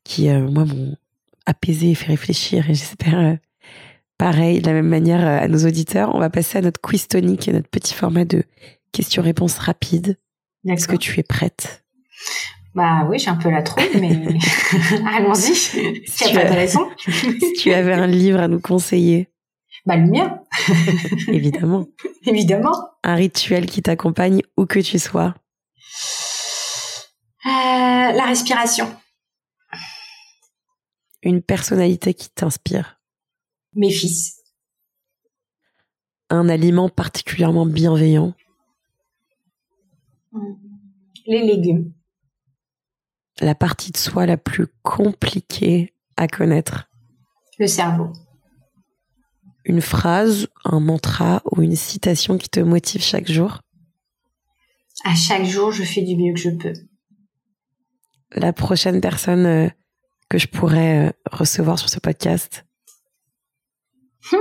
qui 0.04 0.30
euh, 0.30 0.40
moi 0.50 0.66
m'ont 0.66 0.96
apaisé 1.46 1.92
et 1.92 1.96
fait 1.96 2.08
réfléchir 2.08 2.70
et 2.70 2.74
j'espère 2.74 3.20
euh, 3.20 3.36
pareil 4.18 4.62
de 4.62 4.68
la 4.68 4.74
même 4.74 4.88
manière 4.88 5.26
à 5.26 5.48
nos 5.48 5.66
auditeurs. 5.66 6.16
On 6.16 6.20
va 6.20 6.30
passer 6.30 6.60
à 6.60 6.62
notre 6.62 6.80
quiz 6.80 7.08
tonique 7.08 7.48
et 7.48 7.54
notre 7.54 7.70
petit 7.70 7.94
format 7.94 8.26
de 8.26 8.44
questions-réponses 8.94 9.58
rapides. 9.58 10.18
Est-ce 10.68 10.88
que 10.88 10.96
tu 10.96 11.20
es 11.20 11.24
prête? 11.24 11.84
Bah 12.74 13.06
oui, 13.10 13.20
j'ai 13.20 13.30
un 13.30 13.36
peu 13.36 13.50
la 13.50 13.64
trouille, 13.64 13.90
mais 14.00 14.10
allons-y. 15.16 15.56
Si 15.56 16.34
pas 16.34 16.46
de 16.46 16.54
raison. 16.54 16.90
si 16.98 17.54
tu 17.54 17.74
avais 17.74 17.94
un 17.94 18.08
livre 18.08 18.40
à 18.40 18.48
nous 18.48 18.60
conseiller. 18.60 19.30
Bah 19.86 19.98
le 19.98 20.08
mien. 20.08 20.40
Évidemment. 21.28 21.88
Évidemment. 22.26 22.90
Un 23.04 23.16
rituel 23.16 23.68
qui 23.68 23.82
t'accompagne 23.82 24.42
où 24.58 24.66
que 24.66 24.80
tu 24.80 24.98
sois. 24.98 25.36
Euh, 27.46 27.50
la 27.50 28.26
respiration. 28.26 28.96
Une 31.22 31.42
personnalité 31.42 32.14
qui 32.14 32.30
t'inspire. 32.30 33.00
Mes 33.74 33.92
fils. 33.92 34.42
Un 36.30 36.50
aliment 36.50 36.90
particulièrement 36.90 37.66
bienveillant. 37.66 38.34
Les 41.28 41.44
légumes 41.44 41.94
la 43.42 43.56
partie 43.56 43.92
de 43.92 43.98
soi 43.98 44.26
la 44.26 44.38
plus 44.38 44.68
compliquée 44.82 45.94
à 46.18 46.28
connaître 46.28 46.90
Le 47.60 47.68
cerveau. 47.68 48.12
Une 49.66 49.82
phrase, 49.82 50.48
un 50.64 50.80
mantra 50.80 51.42
ou 51.52 51.62
une 51.62 51.76
citation 51.76 52.38
qui 52.38 52.50
te 52.50 52.60
motive 52.60 53.02
chaque 53.02 53.30
jour 53.30 53.62
À 55.04 55.16
chaque 55.16 55.46
jour, 55.46 55.72
je 55.72 55.84
fais 55.84 56.04
du 56.04 56.16
mieux 56.16 56.34
que 56.34 56.40
je 56.40 56.52
peux. 56.52 56.74
La 58.32 58.54
prochaine 58.54 59.02
personne 59.02 59.46
euh, 59.46 59.70
que 60.30 60.38
je 60.38 60.48
pourrais 60.48 61.08
euh, 61.08 61.12
recevoir 61.32 61.80
sur 61.80 61.90
ce 61.90 62.00
podcast 62.00 62.66
hum. 64.32 64.40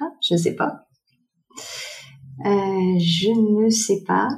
ah, 0.00 0.10
Je 0.26 0.34
ne 0.34 0.38
sais 0.38 0.54
pas. 0.54 0.86
Euh, 2.44 2.98
je 2.98 3.64
ne 3.64 3.70
sais 3.70 4.04
pas 4.06 4.28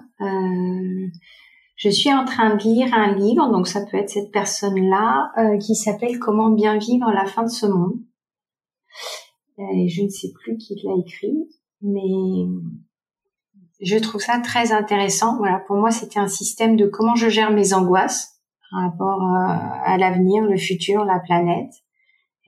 je 1.81 1.89
suis 1.89 2.13
en 2.13 2.27
train 2.27 2.57
de 2.57 2.63
lire 2.63 2.93
un 2.93 3.15
livre, 3.15 3.51
donc 3.51 3.67
ça 3.67 3.81
peut 3.87 3.97
être 3.97 4.11
cette 4.11 4.31
personne-là, 4.31 5.33
euh, 5.39 5.57
qui 5.57 5.75
s'appelle 5.75 6.19
Comment 6.19 6.51
bien 6.51 6.77
vivre 6.77 7.11
la 7.11 7.25
fin 7.25 7.43
de 7.43 7.49
ce 7.49 7.65
monde. 7.65 7.99
Je 9.57 10.03
ne 10.03 10.09
sais 10.11 10.31
plus 10.35 10.59
qui 10.59 10.75
l'a 10.85 10.93
écrit, 10.99 11.49
mais 11.81 12.47
Je 13.81 13.97
trouve 13.97 14.21
ça 14.21 14.39
très 14.41 14.73
intéressant. 14.73 15.39
Voilà, 15.39 15.59
pour 15.59 15.77
moi, 15.77 15.91
c'était 15.91 16.19
un 16.19 16.29
système 16.29 16.77
de 16.77 16.87
comment 16.87 17.15
je 17.15 17.31
gère 17.31 17.51
mes 17.51 17.73
angoisses 17.73 18.30
par 18.71 18.83
rapport 18.83 19.23
euh, 19.23 19.85
à 19.85 19.99
l'avenir, 19.99 20.45
le 20.45 20.57
futur, 20.57 21.05
la 21.05 21.19
planète. 21.21 21.73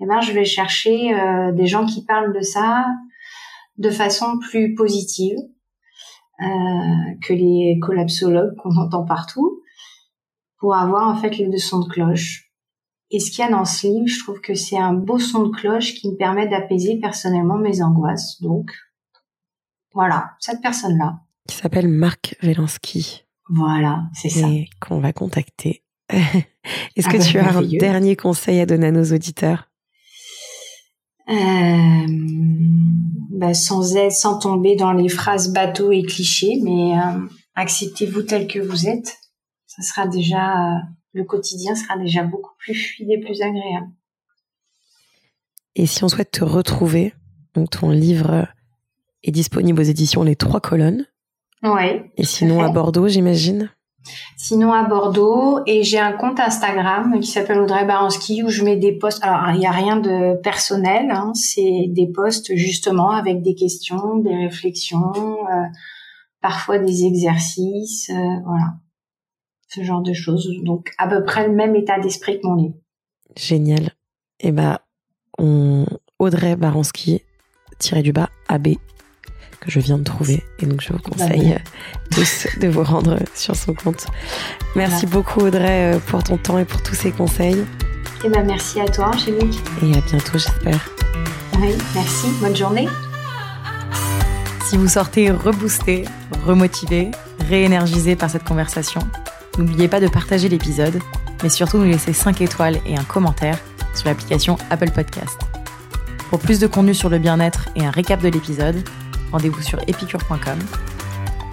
Et 0.01 0.05
eh 0.05 0.07
ben, 0.07 0.21
je 0.21 0.33
vais 0.33 0.45
chercher 0.45 1.15
euh, 1.15 1.53
des 1.53 1.67
gens 1.67 1.87
qui 1.87 2.05
parlent 2.05 2.35
de 2.35 2.41
ça 2.41 2.87
de 3.79 3.91
façon 3.91 4.39
plus 4.39 4.75
positive 4.75 5.37
euh, 6.41 7.15
que 7.23 7.33
les 7.33 7.79
collapsologues 7.81 8.57
qu'on 8.57 8.77
entend 8.77 9.05
partout, 9.05 9.63
pour 10.59 10.75
avoir 10.75 11.09
en 11.09 11.17
fait 11.17 11.37
les 11.37 11.49
deux 11.49 11.59
sons 11.59 11.81
de 11.81 11.89
cloche. 11.89 12.51
Et 13.11 13.21
ce 13.21 13.31
qu'il 13.31 13.45
y 13.45 13.47
a 13.47 13.51
dans 13.51 13.65
ce 13.65 13.87
livre, 13.87 14.07
je 14.07 14.19
trouve 14.23 14.41
que 14.41 14.55
c'est 14.55 14.79
un 14.79 14.95
beau 14.95 15.19
son 15.19 15.45
de 15.45 15.51
cloche 15.51 15.95
qui 15.95 16.11
me 16.11 16.17
permet 16.17 16.49
d'apaiser 16.49 16.99
personnellement 16.99 17.59
mes 17.59 17.83
angoisses. 17.83 18.41
Donc, 18.41 18.73
voilà, 19.93 20.33
cette 20.41 20.63
personne-là. 20.63 21.21
Qui 21.47 21.57
s'appelle 21.57 21.89
Marc 21.89 22.37
Velansky. 22.41 23.25
Voilà, 23.51 24.05
c'est 24.15 24.31
ça. 24.31 24.49
Et 24.49 24.71
qu'on 24.81 25.01
va 25.01 25.13
contacter. 25.13 25.85
Est-ce 26.97 27.09
que 27.09 27.17
ah 27.17 27.19
bah, 27.19 27.25
tu 27.25 27.39
as 27.39 27.57
un 27.57 27.63
dernier 27.63 28.17
conseil 28.17 28.61
à 28.61 28.67
donner 28.67 28.89
à 28.89 28.93
nos 28.93 29.13
auditeurs? 29.13 29.69
Euh, 31.29 32.07
bah, 33.31 33.55
sans 33.55 33.97
être, 33.97 34.13
sans 34.13 34.39
tomber 34.39 34.77
dans 34.77 34.93
les 34.93 35.09
phrases 35.09 35.53
bateaux 35.53 35.93
et 35.93 36.03
clichés, 36.03 36.61
mais 36.63 36.99
euh, 36.99 37.21
acceptez-vous 37.55 38.23
tel 38.23 38.47
que 38.47 38.59
vous 38.59 38.87
êtes. 38.87 39.17
Ça 39.67 39.83
sera 39.83 40.07
déjà 40.07 40.83
le 41.13 41.25
quotidien 41.25 41.75
sera 41.75 41.99
déjà 41.99 42.25
beaucoup 42.25 42.53
plus 42.59 42.75
fluide 42.75 43.11
et 43.11 43.21
plus 43.21 43.43
agréable. 43.43 43.91
Et 45.75 45.87
si 45.87 46.05
on 46.05 46.09
souhaite 46.09 46.31
te 46.31 46.45
retrouver, 46.45 47.15
donc 47.55 47.71
ton 47.71 47.91
livre 47.91 48.49
est 49.23 49.31
disponible 49.31 49.81
aux 49.81 49.85
éditions 49.85 50.23
Les 50.23 50.37
Trois 50.37 50.61
Colonnes. 50.61 51.07
Oui. 51.63 52.03
Et 52.17 52.25
sinon 52.25 52.63
à 52.63 52.71
Bordeaux, 52.71 53.09
j'imagine? 53.09 53.71
Sinon 54.37 54.73
à 54.73 54.83
Bordeaux 54.83 55.61
et 55.67 55.85
j'ai 55.85 55.99
un 55.99 56.13
compte 56.13 56.41
Instagram 56.41 57.21
qui 57.21 57.31
s'appelle 57.31 57.59
Audrey 57.59 57.85
Baranski 57.85 58.43
où 58.43 58.49
je 58.49 58.65
mets 58.65 58.77
des 58.77 58.93
posts. 58.93 59.23
Alors 59.23 59.51
il 59.51 59.59
n'y 59.59 59.67
a 59.67 59.71
rien 59.71 59.97
de 59.97 60.35
personnel, 60.43 61.11
hein, 61.11 61.33
c'est 61.35 61.87
des 61.89 62.09
posts 62.09 62.55
justement 62.57 63.11
avec 63.11 63.43
des 63.43 63.55
questions, 63.55 64.17
des 64.17 64.35
réflexions, 64.35 65.47
euh, 65.47 65.65
parfois 66.41 66.79
des 66.79 67.05
exercices, 67.05 68.11
euh, 68.11 68.41
voilà, 68.45 68.75
ce 69.69 69.83
genre 69.83 70.03
de 70.03 70.13
choses. 70.13 70.51
Donc 70.63 70.93
à 70.99 71.07
peu 71.07 71.25
près 71.25 71.47
le 71.47 71.55
même 71.55 71.77
état 71.77 71.99
d'esprit 71.99 72.41
que 72.41 72.47
mon 72.47 72.57
livre. 72.57 72.75
Génial. 73.37 73.93
Et 74.41 74.49
eh 74.49 74.53
ben 74.53 74.79
Audrey 76.19 76.57
Baranski 76.57 77.23
tiré 77.79 78.03
du 78.03 78.13
bas 78.13 78.29
AB 78.49 78.69
que 79.63 79.71
je 79.71 79.81
viens 79.81 79.99
de 79.99 80.05
trouver. 80.05 80.43
Et 80.59 80.67
donc, 80.67 80.81
je 80.81 80.93
vous 80.93 80.99
conseille 80.99 81.57
tous 82.11 82.49
de 82.61 82.69
vous 82.69 82.83
rendre 82.83 83.19
sur 83.35 83.55
son 83.57 83.75
compte. 83.75 84.07
Merci 84.75 85.07
beaucoup, 85.07 85.41
Audrey, 85.41 85.95
euh, 85.95 85.99
pour 85.99 86.23
ton 86.23 86.37
temps 86.37 86.59
et 86.59 86.65
pour 86.65 86.83
tous 86.83 86.95
ces 86.95 87.13
conseils. 87.13 87.59
Et 87.59 88.27
eh 88.27 88.29
ben, 88.29 88.45
merci 88.45 88.81
à 88.81 88.87
toi, 88.87 89.11
Angélique. 89.15 89.61
Et 89.83 89.97
à 89.97 90.01
bientôt, 90.01 90.33
j'espère. 90.35 90.91
Oui, 91.61 91.75
merci. 91.95 92.27
Bonne 92.41 92.57
journée. 92.57 92.89
Si 94.67 94.77
vous 94.77 94.89
sortez 94.89 95.31
reboosté, 95.31 96.05
remotivé, 96.47 97.11
réénergisé 97.49 98.17
par 98.17 98.31
cette 98.31 98.45
conversation, 98.45 99.01
n'oubliez 99.59 99.89
pas 99.89 100.01
de 100.01 100.09
partager 100.09 100.49
l'épisode, 100.49 100.99
mais 101.43 101.49
surtout 101.49 101.79
nous 101.79 101.85
laisser 101.85 102.13
5 102.13 102.41
étoiles 102.41 102.79
et 102.87 102.97
un 102.97 103.05
commentaire 103.05 103.59
sur 103.95 104.09
l'application 104.09 104.57
Apple 104.71 104.91
Podcast. 104.91 105.39
Pour 106.31 106.39
plus 106.39 106.59
de 106.59 106.67
contenu 106.67 106.95
sur 106.95 107.11
le 107.11 107.19
bien-être 107.19 107.69
et 107.77 107.85
un 107.85 107.91
récap 107.91 108.23
de 108.23 108.29
l'épisode, 108.29 108.83
rendez-vous 109.33 109.63
sur 109.63 109.81
epicure.com. 109.89 110.59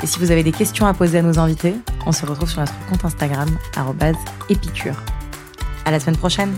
Et 0.03 0.07
si 0.07 0.19
vous 0.19 0.31
avez 0.31 0.43
des 0.43 0.51
questions 0.51 0.85
à 0.85 0.93
poser 0.93 1.17
à 1.17 1.21
nos 1.21 1.39
invités, 1.39 1.75
on 2.05 2.11
se 2.11 2.25
retrouve 2.25 2.49
sur 2.49 2.59
notre 2.59 2.73
compte 2.89 3.03
Instagram, 3.03 3.49
épicure. 4.49 4.95
À 5.85 5.91
la 5.91 5.99
semaine 5.99 6.17
prochaine! 6.17 6.53